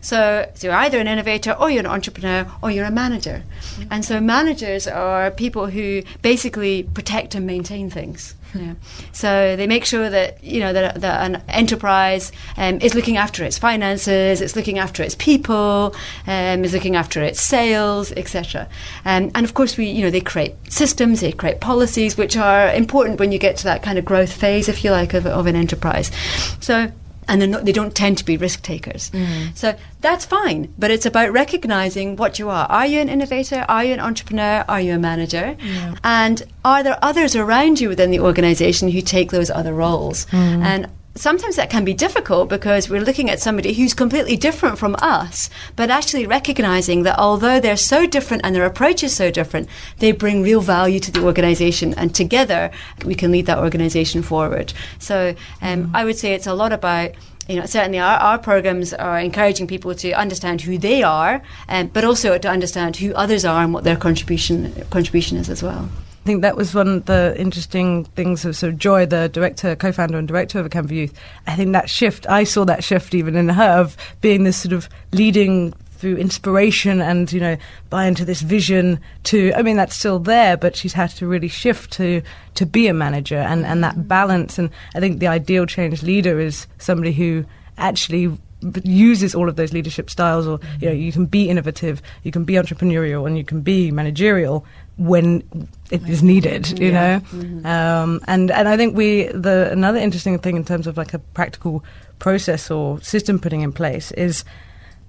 So, 0.06 0.48
so 0.54 0.68
you're 0.68 0.76
either 0.76 1.00
an 1.00 1.08
innovator 1.08 1.50
or 1.50 1.68
you're 1.68 1.80
an 1.80 1.86
entrepreneur 1.86 2.46
or 2.62 2.70
you're 2.70 2.84
a 2.84 2.92
manager. 2.92 3.42
And 3.90 4.04
so 4.04 4.20
managers 4.20 4.86
are 4.86 5.32
people 5.32 5.66
who 5.66 6.04
basically 6.22 6.84
protect 6.84 7.34
and 7.34 7.44
maintain 7.44 7.90
things. 7.90 8.36
know. 8.54 8.76
So 9.12 9.56
they 9.56 9.66
make 9.66 9.84
sure 9.84 10.08
that 10.08 10.44
you 10.44 10.60
know 10.60 10.72
that, 10.72 11.00
that 11.00 11.26
an 11.28 11.42
enterprise 11.48 12.30
um, 12.56 12.78
is 12.80 12.94
looking 12.94 13.16
after 13.16 13.42
its 13.44 13.58
finances, 13.58 14.40
it's 14.40 14.54
looking 14.54 14.78
after 14.78 15.02
its 15.02 15.16
people, 15.16 15.96
um, 16.28 16.64
is 16.64 16.72
looking 16.72 16.94
after 16.94 17.20
its 17.20 17.40
sales, 17.40 18.12
etc. 18.12 18.68
Um, 19.04 19.32
and 19.34 19.44
of 19.44 19.54
course, 19.54 19.76
we 19.76 19.86
you 19.86 20.04
know 20.04 20.10
they 20.10 20.20
create 20.20 20.54
systems, 20.68 21.20
they 21.20 21.32
create 21.32 21.60
policies, 21.60 22.16
which 22.16 22.36
are 22.36 22.72
important 22.72 23.18
when 23.18 23.32
you 23.32 23.40
get 23.40 23.56
to 23.56 23.64
that 23.64 23.82
kind 23.82 23.98
of 23.98 24.04
growth 24.04 24.32
phase, 24.32 24.68
if 24.68 24.84
you 24.84 24.92
like, 24.92 25.14
of, 25.14 25.26
of 25.26 25.48
an 25.48 25.56
enterprise. 25.56 26.12
So 26.60 26.92
and 27.28 27.40
they're 27.40 27.48
not, 27.48 27.64
they 27.64 27.72
don't 27.72 27.94
tend 27.94 28.18
to 28.18 28.24
be 28.24 28.36
risk 28.36 28.62
takers. 28.62 29.10
Mm. 29.10 29.56
So 29.56 29.76
that's 30.00 30.24
fine, 30.24 30.72
but 30.78 30.90
it's 30.90 31.06
about 31.06 31.32
recognizing 31.32 32.16
what 32.16 32.38
you 32.38 32.48
are. 32.50 32.66
Are 32.66 32.86
you 32.86 33.00
an 33.00 33.08
innovator? 33.08 33.64
Are 33.68 33.84
you 33.84 33.94
an 33.94 34.00
entrepreneur? 34.00 34.64
Are 34.68 34.80
you 34.80 34.94
a 34.94 34.98
manager? 34.98 35.56
And 36.04 36.42
are 36.64 36.82
there 36.82 36.98
others 37.02 37.34
around 37.34 37.80
you 37.80 37.88
within 37.88 38.10
the 38.10 38.20
organization 38.20 38.90
who 38.90 39.00
take 39.00 39.30
those 39.30 39.50
other 39.50 39.74
roles? 39.74 40.26
Mm. 40.26 40.62
And 40.64 40.90
sometimes 41.16 41.56
that 41.56 41.70
can 41.70 41.84
be 41.84 41.94
difficult 41.94 42.48
because 42.48 42.88
we're 42.88 43.00
looking 43.00 43.30
at 43.30 43.40
somebody 43.40 43.72
who's 43.72 43.94
completely 43.94 44.36
different 44.36 44.78
from 44.78 44.96
us, 45.00 45.50
but 45.74 45.90
actually 45.90 46.26
recognizing 46.26 47.02
that 47.02 47.18
although 47.18 47.58
they're 47.60 47.76
so 47.76 48.06
different 48.06 48.44
and 48.44 48.54
their 48.54 48.66
approach 48.66 49.02
is 49.02 49.14
so 49.14 49.30
different, 49.30 49.68
they 49.98 50.12
bring 50.12 50.42
real 50.42 50.60
value 50.60 51.00
to 51.00 51.10
the 51.10 51.24
organization, 51.24 51.94
and 51.94 52.14
together 52.14 52.70
we 53.04 53.14
can 53.14 53.32
lead 53.32 53.46
that 53.46 53.58
organization 53.58 54.22
forward. 54.22 54.72
So 54.98 55.34
um, 55.62 55.90
I 55.94 56.04
would 56.04 56.16
say 56.16 56.34
it's 56.34 56.46
a 56.46 56.54
lot 56.54 56.72
about. 56.72 57.10
You 57.48 57.60
know, 57.60 57.66
certainly 57.66 58.00
our, 58.00 58.18
our 58.18 58.38
programs 58.38 58.92
are 58.92 59.20
encouraging 59.20 59.68
people 59.68 59.94
to 59.94 60.10
understand 60.14 60.62
who 60.62 60.78
they 60.78 61.04
are, 61.04 61.42
um, 61.68 61.86
but 61.86 62.02
also 62.02 62.36
to 62.36 62.48
understand 62.48 62.96
who 62.96 63.14
others 63.14 63.44
are 63.44 63.62
and 63.62 63.72
what 63.72 63.84
their 63.84 63.94
contribution 63.94 64.74
contribution 64.90 65.36
is 65.36 65.48
as 65.48 65.62
well. 65.62 65.88
I 66.26 66.28
think 66.28 66.42
that 66.42 66.56
was 66.56 66.74
one 66.74 66.88
of 66.88 67.04
the 67.04 67.36
interesting 67.38 68.02
things 68.16 68.44
of 68.44 68.56
so 68.56 68.72
Joy, 68.72 69.06
the 69.06 69.28
director, 69.28 69.76
co-founder 69.76 70.18
and 70.18 70.26
director 70.26 70.58
of 70.58 70.68
Ikamva 70.68 70.90
Youth. 70.90 71.14
I 71.46 71.54
think 71.54 71.70
that 71.70 71.88
shift, 71.88 72.28
I 72.28 72.42
saw 72.42 72.64
that 72.64 72.82
shift 72.82 73.14
even 73.14 73.36
in 73.36 73.48
her 73.48 73.78
of 73.78 73.96
being 74.22 74.42
this 74.42 74.60
sort 74.60 74.72
of 74.72 74.88
leading 75.12 75.70
through 75.98 76.16
inspiration 76.16 77.00
and 77.00 77.32
you 77.32 77.38
know 77.38 77.56
buy 77.90 78.06
into 78.06 78.24
this 78.24 78.40
vision 78.40 78.98
to 79.22 79.52
I 79.54 79.62
mean 79.62 79.76
that's 79.76 79.94
still 79.94 80.18
there 80.18 80.56
but 80.56 80.74
she's 80.74 80.92
had 80.92 81.10
to 81.10 81.28
really 81.28 81.48
shift 81.48 81.92
to 81.92 82.22
to 82.56 82.66
be 82.66 82.88
a 82.88 82.92
manager 82.92 83.38
and 83.38 83.64
and 83.64 83.84
that 83.84 84.08
balance 84.08 84.58
and 84.58 84.68
I 84.96 85.00
think 85.00 85.20
the 85.20 85.28
ideal 85.28 85.64
change 85.64 86.02
leader 86.02 86.40
is 86.40 86.66
somebody 86.78 87.12
who 87.12 87.46
actually 87.78 88.36
uses 88.84 89.34
all 89.34 89.48
of 89.48 89.56
those 89.56 89.72
leadership 89.72 90.10
styles 90.10 90.46
or 90.46 90.58
you 90.80 90.88
know 90.88 90.94
you 90.94 91.12
can 91.12 91.26
be 91.26 91.48
innovative 91.48 92.02
you 92.24 92.32
can 92.32 92.44
be 92.44 92.54
entrepreneurial 92.54 93.26
and 93.26 93.38
you 93.38 93.44
can 93.44 93.60
be 93.60 93.90
managerial 93.90 94.66
when 94.98 95.42
it 95.90 96.08
is 96.08 96.22
needed 96.22 96.78
you 96.78 96.92
know? 96.92 97.20
Um, 97.64 98.20
and 98.26 98.50
and 98.50 98.68
I 98.68 98.76
think 98.76 98.96
we 98.96 99.24
the 99.26 99.70
another 99.70 99.98
interesting 99.98 100.38
thing 100.38 100.56
in 100.56 100.64
terms 100.64 100.86
of 100.86 100.96
like 100.96 101.14
a 101.14 101.18
practical 101.18 101.84
process 102.18 102.70
or 102.70 103.00
system 103.02 103.38
putting 103.38 103.60
in 103.60 103.72
place 103.72 104.10
is 104.12 104.44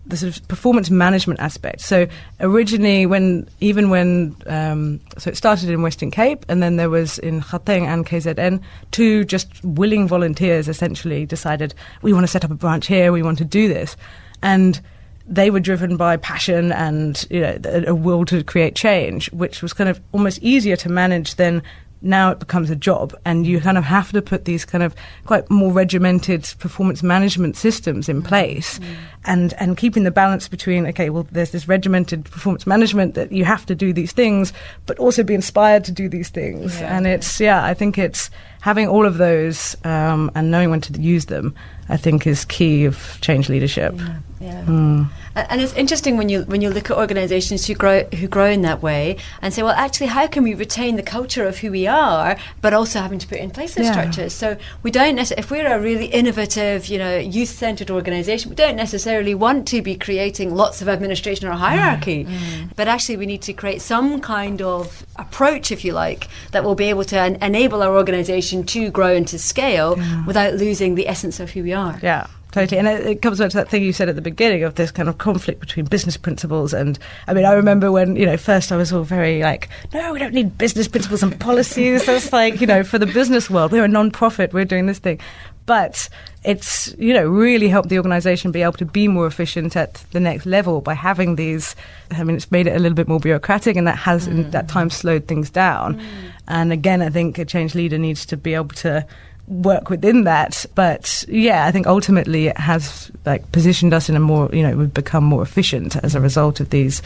the 0.08 0.16
sort 0.16 0.38
of 0.38 0.48
performance 0.48 0.90
management 0.90 1.40
aspect. 1.40 1.82
So 1.82 2.08
originally, 2.40 3.06
when 3.06 3.48
even 3.60 3.90
when 3.90 4.36
um, 4.46 5.02
so 5.18 5.30
it 5.30 5.38
started 5.38 5.70
in 5.70 5.82
Western 5.82 6.12
Cape, 6.12 6.46
and 6.48 6.64
then 6.64 6.78
there 6.78 6.90
was 6.90 7.20
in 7.20 7.42
Gauteng 7.42 7.86
and 7.86 8.06
KZN, 8.06 8.62
two 8.92 9.26
just 9.26 9.64
willing 9.64 10.08
volunteers 10.08 10.68
essentially 10.68 11.26
decided 11.26 11.74
we 12.02 12.14
want 12.14 12.24
to 12.24 12.32
set 12.32 12.46
up 12.46 12.52
a 12.52 12.56
branch 12.56 12.88
here, 12.88 13.12
we 13.12 13.22
want 13.22 13.38
to 13.40 13.46
do 13.46 13.68
this, 13.68 13.98
and 14.42 14.80
they 15.28 15.50
were 15.50 15.60
driven 15.60 15.98
by 15.98 16.18
passion 16.18 16.72
and 16.72 17.26
you 17.30 17.42
know 17.42 17.58
a 17.86 17.94
will 17.94 18.26
to 18.26 18.44
create 18.44 18.76
change, 18.76 19.32
which 19.32 19.62
was 19.62 19.74
kind 19.74 19.90
of 19.90 20.00
almost 20.12 20.40
easier 20.40 20.76
to 20.78 20.90
manage 20.90 21.36
than 21.36 21.62
now 22.02 22.30
it 22.32 22.40
becomes 22.40 22.70
a 22.70 22.76
job 22.76 23.16
and 23.26 23.48
you 23.48 23.60
kind 23.60 23.78
of 23.78 23.84
have 23.84 24.12
to 24.12 24.22
put 24.22 24.46
these 24.46 24.66
kind 24.66 24.84
of 24.84 24.96
quite 25.26 25.50
more 25.50 25.72
regimented 25.72 26.54
performance 26.60 27.02
management 27.02 27.56
systems 27.56 28.08
in 28.08 28.22
place 28.22 28.80
mm. 28.80 28.86
and 29.26 29.54
and 29.56 29.78
keeping 29.78 30.04
the 30.04 30.12
balance 30.12 30.48
between 30.48 30.86
okay 30.86 31.10
well 31.10 31.28
there's 31.32 31.52
this 31.52 31.68
regimented 31.68 32.24
performance 32.26 32.68
management 32.68 33.16
that 33.16 33.32
you 33.32 33.44
have 33.44 33.66
to 33.66 33.74
do 33.74 33.94
these 33.94 34.12
things 34.12 34.54
but 34.86 34.98
also 35.00 35.24
be 35.24 35.34
inspired 35.34 35.84
to 35.84 35.92
do 35.92 36.08
these 36.08 36.30
things 36.30 36.80
yeah. 36.80 36.96
and 36.96 37.08
it's 37.08 37.40
yeah 37.40 37.64
i 37.64 37.74
think 37.74 37.98
it's 37.98 38.30
having 38.62 38.88
all 38.88 39.06
of 39.06 39.18
those 39.18 39.76
um, 39.84 40.30
and 40.36 40.52
knowing 40.52 40.70
when 40.70 40.82
to 40.82 40.94
use 41.02 41.26
them 41.26 41.56
i 41.90 41.98
think 41.98 42.28
is 42.28 42.46
key 42.46 42.86
of 42.86 43.18
change 43.22 43.50
leadership 43.50 43.94
yeah, 43.98 44.18
yeah. 44.40 44.64
Mm. 44.66 45.10
And 45.36 45.62
it's 45.62 45.74
interesting 45.74 46.18
when 46.18 46.30
you 46.30 46.44
when 46.44 46.62
you 46.62 46.70
look 46.72 46.90
at 46.90 46.98
organisations 46.98 47.68
who 47.68 47.76
grow 47.76 48.04
who 48.06 48.28
grow 48.28 48.48
in 48.48 48.64
that 48.64 48.82
way 48.82 49.18
and 49.42 49.54
say, 49.54 49.62
well, 49.62 49.74
actually, 49.74 50.08
how 50.08 50.26
can 50.26 50.44
we 50.44 50.56
retain 50.56 50.96
the 50.96 51.04
culture 51.04 51.46
of 51.46 51.60
who 51.60 51.70
we 51.70 51.86
are, 51.86 52.38
but 52.62 52.74
also 52.74 53.00
having 53.00 53.20
to 53.20 53.28
put 53.28 53.38
in 53.38 53.52
place 53.52 53.76
those 53.76 53.86
yeah. 53.86 53.92
structures? 53.92 54.34
So 54.34 54.58
we 54.82 54.90
don't 54.90 55.16
necessarily, 55.16 55.44
if 55.44 55.52
we're 55.52 55.72
a 55.72 55.80
really 55.80 56.08
innovative, 56.08 56.88
you 56.88 56.98
know, 56.98 57.18
youth 57.18 57.50
centred 57.50 57.92
organisation, 57.92 58.50
we 58.50 58.56
don't 58.56 58.76
necessarily 58.76 59.36
want 59.36 59.68
to 59.68 59.84
be 59.84 59.96
creating 59.96 60.56
lots 60.56 60.82
of 60.82 60.90
administration 60.90 61.48
or 61.48 61.52
hierarchy, 61.52 62.26
mm. 62.26 62.30
Mm. 62.30 62.76
but 62.76 62.88
actually, 62.88 63.18
we 63.18 63.28
need 63.28 63.44
to 63.44 63.54
create 63.54 63.82
some 63.82 64.20
kind 64.22 64.62
of 64.64 65.06
approach, 65.18 65.72
if 65.72 65.86
you 65.86 65.94
like, 65.94 66.30
that 66.52 66.64
will 66.64 66.76
be 66.76 66.86
able 66.86 67.04
to 67.06 67.20
en- 67.20 67.36
enable 67.44 67.84
our 67.84 67.96
organisation 67.96 68.64
to 68.66 68.90
grow 68.90 69.14
and 69.14 69.28
to 69.28 69.38
scale 69.38 69.96
yeah. 69.98 70.26
without 70.26 70.56
losing 70.56 70.96
the 70.96 71.08
essence 71.08 71.40
of 71.40 71.52
who 71.52 71.62
we 71.62 71.74
are. 71.74 71.77
Yeah. 72.02 72.28
Totally. 72.52 72.80
And 72.80 72.88
it, 72.88 73.06
it, 73.06 73.22
comes 73.22 73.40
back 73.40 73.52
to 73.52 73.58
that 73.58 73.70
thing 73.70 73.84
you 73.84 73.92
said 73.92 74.10
at 74.10 74.16
the 74.16 74.22
beginning 74.22 74.64
of 74.64 74.76
this 74.76 74.90
kind 74.90 75.10
of 75.10 75.18
conflict 75.18 75.60
between 75.60 75.86
business 75.86 76.16
principles. 76.16 76.74
And 76.74 76.98
I 77.28 77.34
mean, 77.34 77.46
I 77.46 77.54
remember 77.54 77.92
when, 77.92 78.16
you 78.16 78.26
know, 78.26 78.38
first 78.38 78.72
I 78.72 78.78
was 78.78 78.94
all 78.94 79.04
very 79.04 79.44
like, 79.44 79.70
no, 79.94 80.14
we 80.14 80.20
don't 80.20 80.34
need 80.34 80.58
business 80.58 80.88
principles 80.88 81.22
and 81.22 81.38
policies. 81.40 82.06
That's 82.06 82.32
like, 82.32 82.62
you 82.62 82.68
know, 82.68 82.84
for 82.84 82.98
the 82.98 83.06
business 83.06 83.50
world, 83.50 83.72
we're 83.72 83.84
a 83.84 83.88
non 83.88 84.12
profit, 84.12 84.54
we're 84.54 84.66
doing 84.66 84.86
this 84.86 85.00
thing. 85.00 85.20
But 85.66 86.08
it's, 86.46 86.96
you 86.98 87.14
know, 87.14 87.28
really 87.28 87.68
helped 87.68 87.90
the 87.90 87.98
organization 87.98 88.52
be 88.52 88.62
able 88.62 88.74
to 88.74 88.86
be 88.86 89.10
more 89.10 89.28
efficient 89.28 89.76
at 89.76 90.06
the 90.12 90.20
next 90.20 90.46
level 90.46 90.80
by 90.80 90.94
having 90.94 91.36
these. 91.36 91.76
I 92.12 92.24
mean, 92.24 92.38
it's 92.38 92.50
made 92.50 92.68
it 92.68 92.76
a 92.76 92.80
little 92.80 92.96
bit 92.96 93.10
more 93.10 93.20
bureaucratic 93.20 93.76
and 93.76 93.86
that 93.86 93.98
has, 93.98 94.28
mm. 94.28 94.32
in 94.32 94.52
that 94.52 94.70
time, 94.70 94.90
slowed 94.90 95.28
things 95.28 95.50
down. 95.50 96.00
Mm. 96.00 96.04
And 96.48 96.72
again, 96.72 97.02
I 97.02 97.10
think 97.10 97.38
a 97.38 97.44
change 97.44 97.76
leader 97.76 97.98
needs 97.98 98.26
to 98.28 98.38
be 98.38 98.54
able 98.54 98.70
to 98.70 99.06
work 99.48 99.90
within 99.90 100.26
that. 100.26 100.66
But 100.76 101.24
yeah, 101.28 101.66
I 101.66 101.72
think 101.72 101.88
ultimately 101.88 102.48
it 102.48 102.58
has 102.58 103.12
like 103.26 103.52
positioned 103.52 103.94
us 103.94 104.10
in 104.10 104.16
a 104.16 104.20
more, 104.20 104.50
you 104.54 104.64
know, 104.64 104.76
we've 104.76 104.94
become 104.94 105.24
more 105.24 105.42
efficient 105.42 105.96
as 105.98 106.16
a 106.16 106.22
result 106.22 106.60
of 106.60 106.70
these 106.70 107.02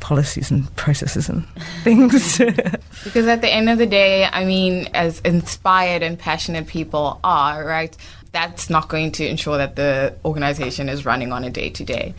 policies 0.00 0.50
and 0.50 0.74
processes 0.76 1.28
and 1.28 1.46
things. 1.84 2.38
because 3.04 3.26
at 3.26 3.40
the 3.40 3.50
end 3.50 3.68
of 3.68 3.78
the 3.78 3.86
day, 3.86 4.24
I 4.24 4.44
mean, 4.44 4.88
as 4.94 5.20
inspired 5.20 6.02
and 6.02 6.18
passionate 6.18 6.66
people 6.66 7.20
are, 7.24 7.64
right? 7.64 7.96
That's 8.32 8.70
not 8.70 8.88
going 8.88 9.10
to 9.12 9.26
ensure 9.26 9.58
that 9.58 9.74
the 9.74 10.14
organization 10.24 10.88
is 10.88 11.04
running 11.04 11.32
on 11.32 11.42
a 11.42 11.50
day 11.50 11.68
to 11.70 11.84
day. 11.84 12.14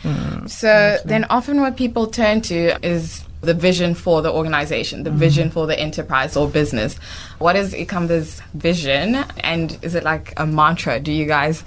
So 0.46 0.98
then 1.06 1.24
often 1.30 1.62
what 1.62 1.78
people 1.78 2.06
turn 2.06 2.42
to 2.42 2.86
is 2.86 3.24
the 3.42 3.54
vision 3.54 3.94
for 3.94 4.22
the 4.22 4.32
organization, 4.32 5.02
the 5.02 5.10
mm-hmm. 5.10 5.18
vision 5.18 5.50
for 5.50 5.66
the 5.66 5.78
enterprise 5.78 6.36
or 6.36 6.48
business. 6.48 6.96
What 7.38 7.56
is 7.56 7.74
Ikamva's 7.74 8.40
vision? 8.54 9.16
And 9.40 9.78
is 9.82 9.94
it 9.94 10.04
like 10.04 10.32
a 10.36 10.46
mantra? 10.46 11.00
Do 11.00 11.12
you 11.12 11.26
guys 11.26 11.64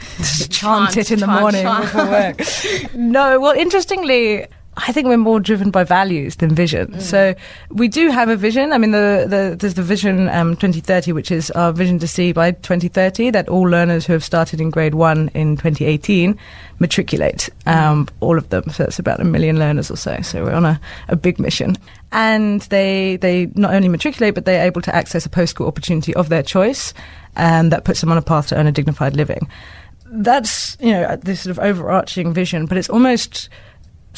chant, 0.50 0.52
chant 0.94 0.98
it 0.98 1.12
in 1.12 1.20
chant, 1.20 1.32
the 1.32 1.40
morning 1.40 1.64
chant. 1.64 1.84
before 1.84 2.06
work? 2.08 2.42
no, 2.96 3.40
well, 3.40 3.54
interestingly, 3.54 4.48
I 4.78 4.92
think 4.92 5.08
we're 5.08 5.18
more 5.18 5.40
driven 5.40 5.72
by 5.72 5.86
values 5.86 6.36
than 6.38 6.54
vision. 6.54 6.88
Mm. 6.88 7.02
So 7.02 7.36
we 7.70 7.88
do 7.88 8.10
have 8.10 8.28
a 8.28 8.36
vision. 8.36 8.74
I 8.74 8.78
mean, 8.78 8.92
the, 8.92 9.26
the, 9.28 9.56
there's 9.58 9.76
the 9.76 9.84
vision 9.84 10.28
um, 10.30 10.58
2030, 10.58 11.14
which 11.14 11.32
is 11.32 11.50
our 11.52 11.72
vision 11.72 11.98
to 12.00 12.08
see 12.08 12.34
by 12.34 12.52
2030 12.52 13.30
that 13.32 13.48
all 13.48 13.64
learners 13.64 14.06
who 14.06 14.14
have 14.14 14.24
started 14.24 14.60
in 14.60 14.70
grade 14.70 14.96
one 14.96 15.30
in 15.34 15.56
2018 15.56 16.38
matriculate, 16.80 17.50
um, 17.66 18.08
all 18.20 18.38
of 18.38 18.50
them. 18.50 18.64
So 18.70 18.84
that's 18.84 19.00
about 19.00 19.22
a 19.22 19.24
million 19.24 19.58
learners 19.58 19.90
or 19.90 19.96
so. 19.96 20.20
So 20.22 20.44
we're 20.44 20.54
on 20.54 20.66
a, 20.66 20.80
a 21.08 21.16
big 21.16 21.40
mission. 21.40 21.78
And 22.12 22.62
they, 22.64 23.18
they 23.18 23.48
not 23.56 23.74
only 23.74 23.88
matriculate, 23.88 24.36
but 24.36 24.46
they're 24.46 24.66
able 24.66 24.82
to 24.82 24.96
access 24.96 25.26
a 25.26 25.30
post-school 25.30 25.68
opportunity 25.68 26.14
of 26.16 26.30
their 26.30 26.44
choice, 26.44 26.94
and 27.36 27.72
that 27.72 27.86
puts 27.86 28.02
them 28.02 28.12
on 28.12 28.18
a 28.18 28.22
path 28.22 28.48
to 28.48 28.58
earn 28.58 28.68
a 28.68 28.72
dignified 28.72 29.16
living. 29.16 29.48
That's, 30.06 30.78
you 30.80 30.92
know, 30.92 31.16
this 31.18 31.42
sort 31.42 31.58
of 31.58 31.60
overarching 31.60 32.34
vision, 32.34 32.68
but 32.68 32.78
it's 32.78 32.90
almost 32.90 33.50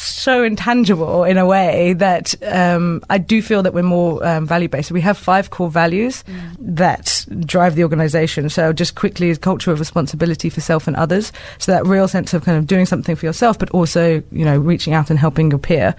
so 0.02 0.42
intangible 0.42 1.24
in 1.24 1.38
a 1.38 1.46
way 1.46 1.92
that 1.94 2.34
um, 2.42 3.02
I 3.10 3.18
do 3.18 3.42
feel 3.42 3.62
that 3.62 3.74
we're 3.74 3.82
more 3.82 4.24
um, 4.26 4.46
value 4.46 4.68
based. 4.68 4.90
We 4.90 5.00
have 5.02 5.18
five 5.18 5.50
core 5.50 5.70
values 5.70 6.22
mm. 6.24 6.56
that 6.58 7.26
drive 7.40 7.74
the 7.74 7.82
organization. 7.82 8.48
So, 8.48 8.72
just 8.72 8.94
quickly, 8.94 9.30
is 9.30 9.38
culture 9.38 9.72
of 9.72 9.78
responsibility 9.78 10.50
for 10.50 10.60
self 10.60 10.86
and 10.86 10.96
others. 10.96 11.32
So, 11.58 11.72
that 11.72 11.86
real 11.86 12.08
sense 12.08 12.34
of 12.34 12.44
kind 12.44 12.58
of 12.58 12.66
doing 12.66 12.86
something 12.86 13.16
for 13.16 13.26
yourself, 13.26 13.58
but 13.58 13.70
also, 13.70 14.22
you 14.30 14.44
know, 14.44 14.58
reaching 14.58 14.94
out 14.94 15.10
and 15.10 15.18
helping 15.18 15.50
your 15.50 15.58
peer, 15.58 15.94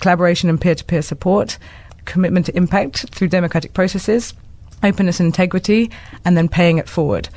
collaboration 0.00 0.48
and 0.48 0.60
peer 0.60 0.74
to 0.74 0.84
peer 0.84 1.02
support, 1.02 1.58
commitment 2.04 2.46
to 2.46 2.56
impact 2.56 3.08
through 3.10 3.28
democratic 3.28 3.72
processes, 3.74 4.34
openness 4.82 5.20
and 5.20 5.26
integrity, 5.26 5.90
and 6.24 6.36
then 6.36 6.48
paying 6.48 6.78
it 6.78 6.88
forward. 6.88 7.28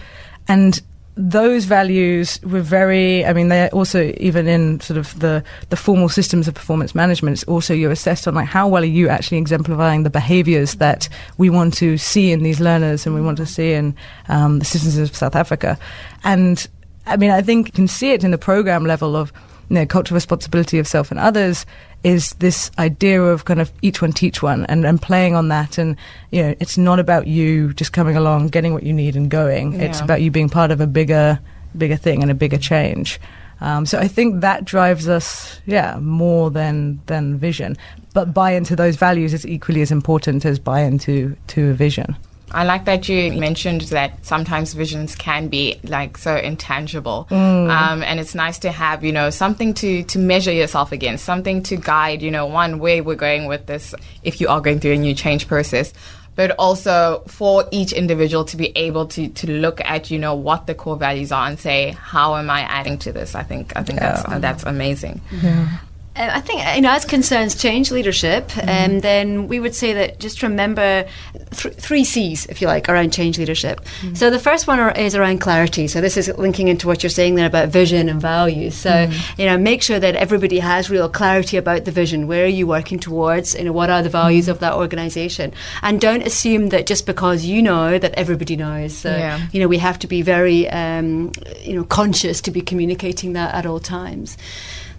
And 0.48 0.82
those 1.18 1.66
values 1.66 2.40
were 2.44 2.62
very 2.62 3.26
i 3.26 3.34
mean 3.34 3.48
they're 3.48 3.70
also 3.70 4.14
even 4.18 4.48
in 4.48 4.80
sort 4.80 4.98
of 4.98 5.20
the 5.20 5.44
the 5.70 5.76
formal 5.76 6.08
systems 6.08 6.48
of 6.48 6.54
performance 6.54 6.94
management 6.94 7.34
it's 7.34 7.44
also 7.46 7.74
you're 7.74 7.92
assessed 7.92 8.28
on 8.28 8.36
like 8.36 8.46
how 8.46 8.68
well 8.68 8.84
are 8.84 8.86
you 8.86 9.10
actually 9.10 9.40
exemplifying 9.40 10.04
the 10.04 10.12
behaviors 10.12 10.76
that 10.76 11.10
we 11.40 11.50
want 11.50 11.74
to 11.74 11.98
see 11.98 12.32
in 12.32 12.44
these 12.44 12.60
learners 12.60 13.08
and 13.08 13.16
we 13.16 13.22
want 13.22 13.38
to 13.38 13.48
see 13.48 13.74
in 13.74 13.96
um, 14.30 14.60
the 14.60 14.66
citizens 14.66 15.10
of 15.10 15.16
south 15.16 15.36
africa. 15.36 15.78
And 16.24 16.68
i 17.08 17.18
mean 17.18 17.32
i 17.32 17.42
think 17.42 17.68
you 17.68 17.72
can 17.72 17.88
see 17.88 18.12
it 18.12 18.24
in 18.24 18.30
the 18.30 18.38
program 18.38 18.86
level 18.86 19.16
of 19.16 19.34
you 19.70 19.76
know, 19.76 19.86
cultural 19.86 20.16
responsibility 20.16 20.80
of 20.80 20.88
self 20.88 21.12
and 21.12 21.20
others 21.20 21.66
is 22.04 22.32
this 22.40 22.72
idea 22.78 23.22
of 23.22 23.46
kind 23.46 23.60
of 23.60 23.72
each 23.82 24.02
one 24.02 24.14
teach 24.14 24.42
one 24.42 24.66
and, 24.68 24.86
and 24.86 25.02
playing 25.02 25.36
on 25.36 25.50
that. 25.50 25.78
And, 25.78 25.96
you 26.32 26.44
know, 26.44 26.56
it's 26.60 26.78
not 26.78 27.00
about 27.00 27.28
you 27.28 27.74
just 27.74 27.92
coming 27.92 28.16
along, 28.16 28.48
getting 28.48 28.74
what 28.74 28.84
you 28.84 28.94
need 28.94 29.16
and 29.16 29.30
going. 29.30 29.74
Yeah. 29.74 29.82
It's 29.82 30.00
about 30.00 30.22
you 30.22 30.32
being 30.32 30.50
part 30.50 30.72
of 30.72 30.80
a 30.80 30.88
bigger, 30.88 31.40
bigger 31.78 31.98
thing 31.98 32.22
and 32.22 32.32
a 32.32 32.36
bigger 32.36 32.58
change. 32.58 33.20
Um, 33.60 33.86
so 33.86 33.98
I 33.98 34.08
think 34.08 34.42
that 34.42 34.66
drives 34.66 35.10
us, 35.10 35.60
yeah, 35.66 35.98
more 36.00 36.52
than 36.52 37.02
than 37.08 37.40
vision. 37.40 37.76
But 38.14 38.34
buy 38.34 38.52
into 38.52 38.76
those 38.76 38.96
values 38.96 39.34
is 39.34 39.46
equally 39.46 39.82
as 39.82 39.92
important 39.92 40.46
as 40.46 40.60
buy 40.60 40.82
into 40.82 41.36
to 41.48 41.72
a 41.72 41.74
vision. 41.74 42.16
I 42.52 42.64
like 42.64 42.86
that 42.86 43.10
you 43.10 43.34
mentioned 43.34 43.82
that 43.82 44.26
sometimes 44.26 44.74
visions 44.74 45.16
can 45.16 45.50
be 45.50 45.80
like 45.84 46.18
so 46.18 46.36
intangible. 46.36 47.28
Mm. 47.30 47.70
Um, 47.70 48.04
and 48.04 48.20
it's 48.20 48.34
nice 48.34 48.58
to 48.60 48.72
have, 48.72 49.04
you 49.04 49.12
know, 49.12 49.30
something 49.30 49.74
to, 49.76 50.04
to 50.04 50.20
measure 50.20 50.54
yourself 50.54 50.92
against, 50.92 51.26
something 51.26 51.62
to 51.64 51.76
guide, 51.76 52.22
you 52.22 52.32
know, 52.32 52.46
one 52.46 52.80
way 52.80 53.02
we're 53.02 53.16
going 53.16 53.48
with 53.48 53.66
this 53.66 53.94
if 54.24 54.40
you 54.40 54.48
are 54.48 54.62
going 54.62 54.80
through 54.80 54.94
a 54.94 54.98
new 54.98 55.14
change 55.14 55.48
process. 55.48 55.94
But 56.36 56.52
also 56.52 57.24
for 57.26 57.66
each 57.72 57.92
individual 57.92 58.46
to 58.46 58.58
be 58.58 58.72
able 58.78 59.08
to, 59.08 59.28
to 59.28 59.52
look 59.52 59.82
at, 59.82 60.12
you 60.12 60.20
know, 60.20 60.36
what 60.36 60.68
the 60.68 60.76
core 60.76 60.96
values 60.96 61.32
are 61.32 61.48
and 61.48 61.60
say, 61.60 61.98
how 62.00 62.36
am 62.36 62.52
I 62.52 62.62
adding 62.62 63.00
to 63.00 63.12
this? 63.12 63.34
I 63.34 63.42
think 63.42 63.74
I 63.76 63.82
think 63.82 64.00
yeah. 64.00 64.22
that's 64.22 64.42
that's 64.42 64.64
amazing. 64.64 65.20
Yeah. 65.32 65.80
Uh, 66.18 66.32
I 66.34 66.42
think 66.42 66.64
you 66.76 66.82
know, 66.82 66.92
as 66.92 67.06
concerns 67.06 67.56
change 67.56 67.92
leadership, 67.92 68.48
mm-hmm. 68.48 68.94
um, 68.94 69.00
then 69.02 69.48
we 69.48 69.60
would 69.60 69.76
say 69.76 69.94
that 69.94 70.20
just 70.20 70.42
remember 70.42 71.08
th- 71.52 71.76
three 71.76 72.04
C's, 72.04 72.46
if 72.48 72.62
you 72.62 72.68
like, 72.68 72.90
around 72.90 73.14
change 73.14 73.38
leadership. 73.38 73.82
Mm-hmm. 74.02 74.16
So 74.16 74.30
the 74.30 74.40
first 74.40 74.68
one 74.68 74.80
are, 74.80 74.92
is 74.92 75.16
around 75.16 75.40
clarity. 75.40 75.88
So 75.88 76.02
this 76.02 76.18
is 76.18 76.28
linking 76.38 76.68
into 76.68 76.88
what 76.88 77.04
you're 77.04 77.10
saying 77.10 77.36
there 77.36 77.46
about 77.46 77.70
vision 77.70 78.10
and 78.10 78.20
values. 78.20 78.76
So 78.76 78.90
mm-hmm. 78.90 79.42
you 79.42 79.48
know, 79.48 79.58
make 79.58 79.84
sure 79.84 80.00
that 80.00 80.16
everybody 80.16 80.60
has 80.60 80.90
real 80.90 81.10
clarity 81.10 81.58
about 81.58 81.86
the 81.86 81.92
vision. 81.92 82.28
Where 82.28 82.46
are 82.46 82.48
you 82.48 82.68
working 82.68 83.00
towards? 83.00 83.54
You 83.56 83.66
know, 83.66 83.72
what 83.72 83.90
are 83.90 84.02
the 84.02 84.10
values 84.10 84.46
mm-hmm. 84.46 84.52
of 84.52 84.60
that 84.60 84.74
organisation? 84.74 85.54
And 85.82 86.02
don't 86.02 86.24
assume 86.24 86.70
that 86.70 86.88
just 86.88 87.06
because 87.06 87.46
you 87.46 87.62
know 87.62 88.00
that 88.00 88.14
everybody 88.16 88.56
knows. 88.56 88.96
So 88.98 89.10
yeah. 89.10 89.48
you 89.52 89.60
know, 89.60 89.68
we 89.68 89.78
have 89.78 90.00
to 90.00 90.08
be 90.08 90.22
very 90.22 90.68
um, 90.70 91.32
you 91.62 91.76
know 91.76 91.84
conscious 91.84 92.42
to 92.42 92.52
be 92.52 92.62
communicating 92.62 93.34
that 93.34 93.54
at 93.54 93.66
all 93.66 93.80
times. 93.80 94.38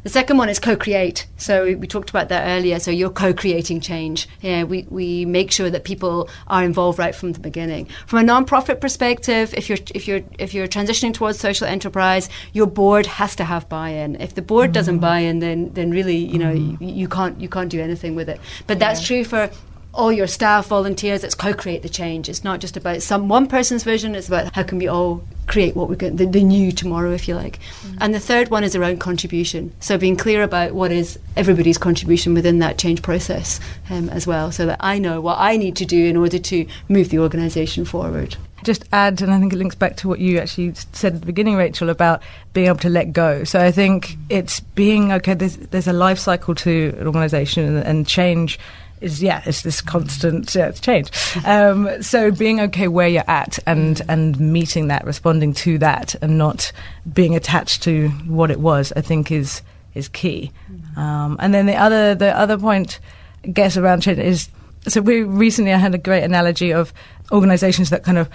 The 0.02 0.08
second 0.08 0.38
one 0.38 0.48
is 0.48 0.58
co-create. 0.58 1.26
So 1.36 1.64
we, 1.64 1.74
we 1.74 1.86
talked 1.86 2.10
about 2.10 2.28
that 2.28 2.46
earlier. 2.46 2.78
So 2.78 2.90
you're 2.90 3.10
co-creating 3.10 3.80
change. 3.80 4.28
Yeah, 4.40 4.64
we, 4.64 4.86
we 4.88 5.24
make 5.24 5.50
sure 5.50 5.70
that 5.70 5.84
people 5.84 6.28
are 6.46 6.64
involved 6.64 6.98
right 6.98 7.14
from 7.14 7.32
the 7.32 7.40
beginning. 7.40 7.88
From 8.06 8.20
a 8.20 8.22
non-profit 8.22 8.80
perspective, 8.80 9.54
if 9.54 9.68
you're 9.68 9.78
if 9.94 10.06
you're 10.08 10.22
if 10.38 10.54
you're 10.54 10.68
transitioning 10.68 11.14
towards 11.14 11.38
social 11.38 11.66
enterprise, 11.66 12.28
your 12.52 12.66
board 12.66 13.06
has 13.06 13.36
to 13.36 13.44
have 13.44 13.68
buy-in. 13.68 14.16
If 14.20 14.34
the 14.34 14.42
board 14.42 14.66
mm-hmm. 14.66 14.72
doesn't 14.72 14.98
buy 14.98 15.20
in, 15.20 15.40
then 15.40 15.72
then 15.74 15.90
really 15.90 16.16
you 16.16 16.38
know 16.38 16.54
mm-hmm. 16.54 16.82
you, 16.82 16.94
you, 16.94 17.08
can't 17.08 17.40
you 17.40 17.48
can't 17.48 17.70
do 17.70 17.80
anything 17.80 18.14
with 18.14 18.28
it. 18.28 18.40
But 18.66 18.74
yeah. 18.74 18.88
that's 18.88 19.06
true 19.06 19.24
for 19.24 19.50
all 19.98 20.12
your 20.12 20.28
staff, 20.28 20.68
volunteers. 20.68 21.24
It's 21.24 21.34
co-create 21.34 21.82
the 21.82 21.88
change. 21.88 22.28
It's 22.28 22.44
not 22.44 22.60
just 22.60 22.76
about 22.76 23.02
some 23.02 23.28
one 23.28 23.48
person's 23.48 23.82
vision. 23.82 24.14
It's 24.14 24.28
about 24.28 24.54
how 24.54 24.62
can 24.62 24.78
we 24.78 24.86
all 24.86 25.24
create 25.48 25.74
what 25.74 25.88
we're 25.88 25.96
going 25.96 26.16
the, 26.16 26.26
the 26.26 26.44
new 26.44 26.70
tomorrow, 26.70 27.10
if 27.10 27.26
you 27.26 27.34
like. 27.34 27.58
Mm-hmm. 27.58 27.98
And 28.00 28.14
the 28.14 28.20
third 28.20 28.48
one 28.48 28.62
is 28.62 28.76
around 28.76 29.00
contribution. 29.00 29.72
So 29.80 29.98
being 29.98 30.16
clear 30.16 30.44
about 30.44 30.72
what 30.72 30.92
is 30.92 31.18
everybody's 31.36 31.78
contribution 31.78 32.32
within 32.32 32.60
that 32.60 32.78
change 32.78 33.02
process 33.02 33.58
um, 33.90 34.08
as 34.10 34.24
well, 34.24 34.52
so 34.52 34.66
that 34.66 34.78
I 34.80 35.00
know 35.00 35.20
what 35.20 35.38
I 35.38 35.56
need 35.56 35.74
to 35.76 35.84
do 35.84 36.06
in 36.06 36.16
order 36.16 36.38
to 36.38 36.66
move 36.88 37.08
the 37.08 37.18
organisation 37.18 37.84
forward. 37.84 38.36
Just 38.62 38.84
add, 38.92 39.20
and 39.20 39.32
I 39.32 39.40
think 39.40 39.52
it 39.52 39.56
links 39.56 39.74
back 39.74 39.96
to 39.98 40.08
what 40.08 40.20
you 40.20 40.38
actually 40.38 40.74
said 40.92 41.14
at 41.14 41.20
the 41.20 41.26
beginning, 41.26 41.56
Rachel, 41.56 41.90
about 41.90 42.22
being 42.52 42.66
able 42.66 42.78
to 42.78 42.88
let 42.88 43.12
go. 43.12 43.44
So 43.44 43.60
I 43.60 43.72
think 43.72 44.16
it's 44.28 44.60
being 44.60 45.12
okay. 45.12 45.34
There's 45.34 45.56
there's 45.56 45.88
a 45.88 45.92
life 45.92 46.18
cycle 46.18 46.54
to 46.56 46.94
an 47.00 47.06
organisation, 47.06 47.64
and, 47.64 47.84
and 47.84 48.06
change 48.06 48.58
is 49.00 49.22
yeah, 49.22 49.42
it's 49.46 49.62
this 49.62 49.80
constant 49.80 50.54
yeah, 50.54 50.68
it's 50.68 50.80
change. 50.80 51.10
Um, 51.44 52.02
so 52.02 52.30
being 52.30 52.60
okay 52.62 52.88
where 52.88 53.08
you're 53.08 53.28
at 53.28 53.58
and 53.66 54.00
and 54.08 54.38
meeting 54.38 54.88
that, 54.88 55.04
responding 55.04 55.52
to 55.54 55.78
that, 55.78 56.14
and 56.22 56.38
not 56.38 56.72
being 57.12 57.36
attached 57.36 57.82
to 57.84 58.08
what 58.26 58.50
it 58.50 58.60
was, 58.60 58.92
I 58.96 59.00
think 59.00 59.30
is 59.30 59.62
is 59.94 60.08
key. 60.08 60.52
Um, 60.96 61.36
and 61.40 61.54
then 61.54 61.66
the 61.66 61.76
other 61.76 62.14
the 62.14 62.36
other 62.36 62.58
point, 62.58 63.00
I 63.44 63.48
guess, 63.48 63.76
around 63.76 64.00
change 64.00 64.18
is 64.18 64.48
so 64.86 65.00
we 65.00 65.22
recently 65.22 65.72
I 65.72 65.78
had 65.78 65.94
a 65.94 65.98
great 65.98 66.24
analogy 66.24 66.72
of 66.72 66.92
organizations 67.32 67.90
that 67.90 68.04
kind 68.04 68.18
of 68.18 68.28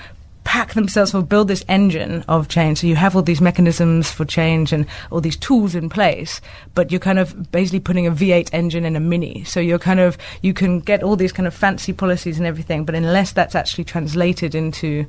pack 0.44 0.74
themselves 0.74 1.14
or 1.14 1.22
build 1.22 1.48
this 1.48 1.64
engine 1.68 2.24
of 2.28 2.48
change. 2.48 2.80
So 2.80 2.88
you 2.88 2.96
have 2.96 3.16
all 3.16 3.22
these 3.22 3.42
mechanisms 3.42 4.12
for 4.12 4.26
change 4.26 4.74
and 4.74 4.86
all 5.12 5.22
these 5.22 5.38
tools 5.38 5.76
in 5.76 5.90
place, 5.90 6.42
but 6.76 6.92
you're 6.92 7.00
kind 7.00 7.20
of 7.20 7.52
basically 7.52 7.80
putting 7.80 8.08
a 8.08 8.12
V8 8.12 8.50
engine 8.54 8.86
in 8.86 8.96
a 8.96 9.00
mini. 9.00 9.44
So 9.46 9.60
you're 9.60 9.80
kind 9.80 10.00
of, 10.00 10.18
you 10.42 10.54
can 10.54 10.80
get 10.80 11.04
all 11.04 11.16
these 11.16 11.32
kind 11.32 11.48
of 11.48 11.54
fancy 11.54 11.94
policies 11.94 12.38
and 12.38 12.48
everything, 12.48 12.86
but 12.86 12.96
unless 12.96 13.32
that's 13.32 13.56
actually 13.56 13.86
translated 13.86 14.56
into 14.56 15.06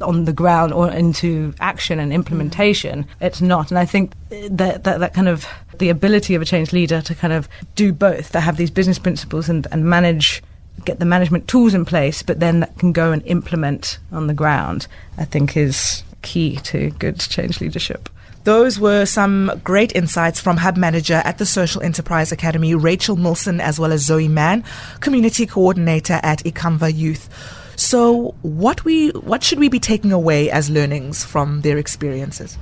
on 0.00 0.24
the 0.24 0.32
ground 0.32 0.72
or 0.72 0.90
into 0.90 1.52
action 1.60 2.00
and 2.00 2.12
implementation, 2.12 3.04
mm. 3.04 3.08
it's 3.20 3.42
not. 3.42 3.70
And 3.70 3.78
I 3.78 3.84
think 3.84 4.12
that, 4.30 4.84
that, 4.84 5.00
that 5.00 5.12
kind 5.12 5.28
of 5.28 5.46
the 5.78 5.90
ability 5.90 6.34
of 6.34 6.42
a 6.42 6.46
change 6.46 6.72
leader 6.72 7.02
to 7.02 7.14
kind 7.14 7.32
of 7.32 7.48
do 7.74 7.92
both, 7.92 8.32
to 8.32 8.40
have 8.40 8.56
these 8.56 8.70
business 8.70 8.98
principles 8.98 9.48
and, 9.48 9.66
and 9.70 9.84
manage 9.84 10.42
get 10.84 10.98
the 10.98 11.04
management 11.04 11.48
tools 11.48 11.74
in 11.74 11.84
place, 11.84 12.22
but 12.22 12.40
then 12.40 12.60
that 12.60 12.78
can 12.78 12.92
go 12.92 13.12
and 13.12 13.22
implement 13.26 13.98
on 14.10 14.26
the 14.26 14.34
ground, 14.34 14.86
I 15.18 15.24
think 15.24 15.56
is 15.56 16.02
key 16.22 16.56
to 16.64 16.90
good 16.92 17.18
change 17.20 17.60
leadership. 17.60 18.08
Those 18.44 18.80
were 18.80 19.06
some 19.06 19.60
great 19.62 19.94
insights 19.94 20.40
from 20.40 20.56
Hub 20.56 20.76
Manager 20.76 21.22
at 21.24 21.38
the 21.38 21.46
Social 21.46 21.80
Enterprise 21.80 22.32
Academy, 22.32 22.74
Rachel 22.74 23.16
Milson, 23.16 23.60
as 23.60 23.78
well 23.78 23.92
as 23.92 24.02
Zoe 24.02 24.26
Mann, 24.26 24.64
Community 24.98 25.46
Coordinator 25.46 26.18
at 26.24 26.40
Ikamva 26.40 26.92
Youth. 26.92 27.28
So, 27.76 28.34
what 28.42 28.84
we 28.84 29.10
what 29.10 29.44
should 29.44 29.60
we 29.60 29.68
be 29.68 29.78
taking 29.78 30.12
away 30.12 30.50
as 30.50 30.68
learnings 30.70 31.24
from 31.24 31.60
their 31.60 31.78
experiences? 31.78 32.58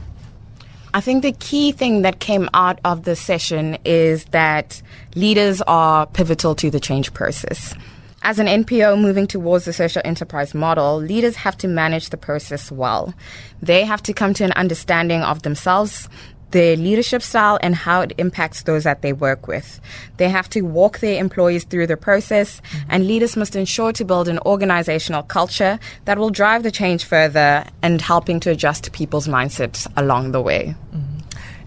I 0.92 1.00
think 1.00 1.22
the 1.22 1.32
key 1.32 1.72
thing 1.72 2.02
that 2.02 2.20
came 2.20 2.50
out 2.52 2.78
of 2.84 3.04
the 3.04 3.14
session 3.16 3.78
is 3.84 4.24
that 4.26 4.82
leaders 5.14 5.62
are 5.62 6.06
pivotal 6.06 6.54
to 6.56 6.70
the 6.70 6.80
change 6.80 7.14
process. 7.14 7.74
As 8.22 8.38
an 8.38 8.46
NPO 8.46 9.00
moving 9.00 9.26
towards 9.26 9.64
the 9.64 9.72
social 9.72 10.02
enterprise 10.04 10.54
model, 10.54 10.98
leaders 10.98 11.36
have 11.36 11.56
to 11.58 11.68
manage 11.68 12.10
the 12.10 12.18
process 12.18 12.70
well. 12.70 13.14
They 13.62 13.82
have 13.86 14.02
to 14.02 14.12
come 14.12 14.34
to 14.34 14.44
an 14.44 14.52
understanding 14.52 15.22
of 15.22 15.40
themselves, 15.40 16.06
their 16.50 16.76
leadership 16.76 17.22
style 17.22 17.58
and 17.62 17.74
how 17.74 18.02
it 18.02 18.12
impacts 18.18 18.64
those 18.64 18.84
that 18.84 19.00
they 19.00 19.14
work 19.14 19.48
with. 19.48 19.80
They 20.18 20.28
have 20.28 20.50
to 20.50 20.60
walk 20.60 20.98
their 20.98 21.18
employees 21.18 21.64
through 21.64 21.86
the 21.86 21.96
process, 21.96 22.60
and 22.90 23.06
leaders 23.06 23.38
must 23.38 23.56
ensure 23.56 23.92
to 23.94 24.04
build 24.04 24.28
an 24.28 24.38
organizational 24.40 25.22
culture 25.22 25.78
that 26.04 26.18
will 26.18 26.30
drive 26.30 26.62
the 26.62 26.70
change 26.70 27.04
further 27.04 27.64
and 27.80 28.02
helping 28.02 28.38
to 28.40 28.50
adjust 28.50 28.92
people's 28.92 29.28
mindsets 29.28 29.90
along 29.96 30.32
the 30.32 30.42
way. 30.42 30.74
Mm-hmm. 30.94 31.09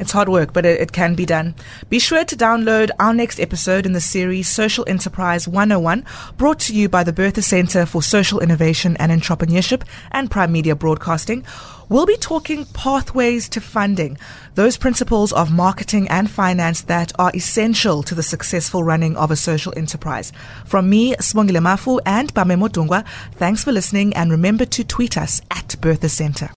It's 0.04 0.12
hard 0.12 0.28
work, 0.28 0.52
but 0.52 0.66
it, 0.66 0.82
it, 0.82 0.92
can 0.92 1.16
be 1.16 1.26
done. 1.26 1.56
Be 1.89 1.98
sure 1.98 2.26
to 2.26 2.36
download 2.36 2.89
our 3.00 3.13
next 3.13 3.39
episode 3.39 3.86
in 3.86 3.94
the 3.94 4.02
series 4.02 4.50
Social 4.50 4.84
Enterprise 4.86 5.48
101, 5.48 6.04
brought 6.36 6.60
to 6.60 6.76
you 6.76 6.89
by 6.89 7.06
the 7.06 7.13
Bertha 7.13 7.42
Center 7.42 7.86
for 7.86 8.04
Social 8.04 8.42
Innovation 8.42 8.98
and 8.98 9.13
Entrepreneurship 9.13 9.84
and 10.12 10.30
Prime 10.30 10.52
Media 10.52 10.76
Broadcasting. 10.76 11.46
We'll 11.88 12.06
be 12.06 12.18
talking 12.18 12.66
pathways 12.66 13.48
to 13.48 13.62
funding, 13.62 14.18
those 14.56 14.76
principles 14.76 15.32
of 15.32 15.54
marketing 15.54 16.10
and 16.10 16.30
finance 16.30 16.82
that 16.82 17.13
are 17.18 17.32
essential 17.34 18.04
to 18.04 18.13
the 18.13 18.24
successful 18.24 18.84
running 18.84 19.16
of 19.16 19.32
a 19.32 19.38
social 19.38 19.74
enterprise. 19.78 20.34
From 20.66 20.89
me, 20.89 21.16
Swangile 21.16 21.62
Mafu 21.62 22.02
and 22.06 22.34
Bame 22.34 22.60
Modungwa, 22.60 23.08
thanks 23.36 23.63
for 23.63 23.72
listening 23.72 24.13
and 24.16 24.32
remember 24.32 24.66
to 24.66 24.84
tweet 24.84 25.18
us 25.18 25.42
at 25.50 25.80
Bertha 25.80 26.10
Center. 26.10 26.50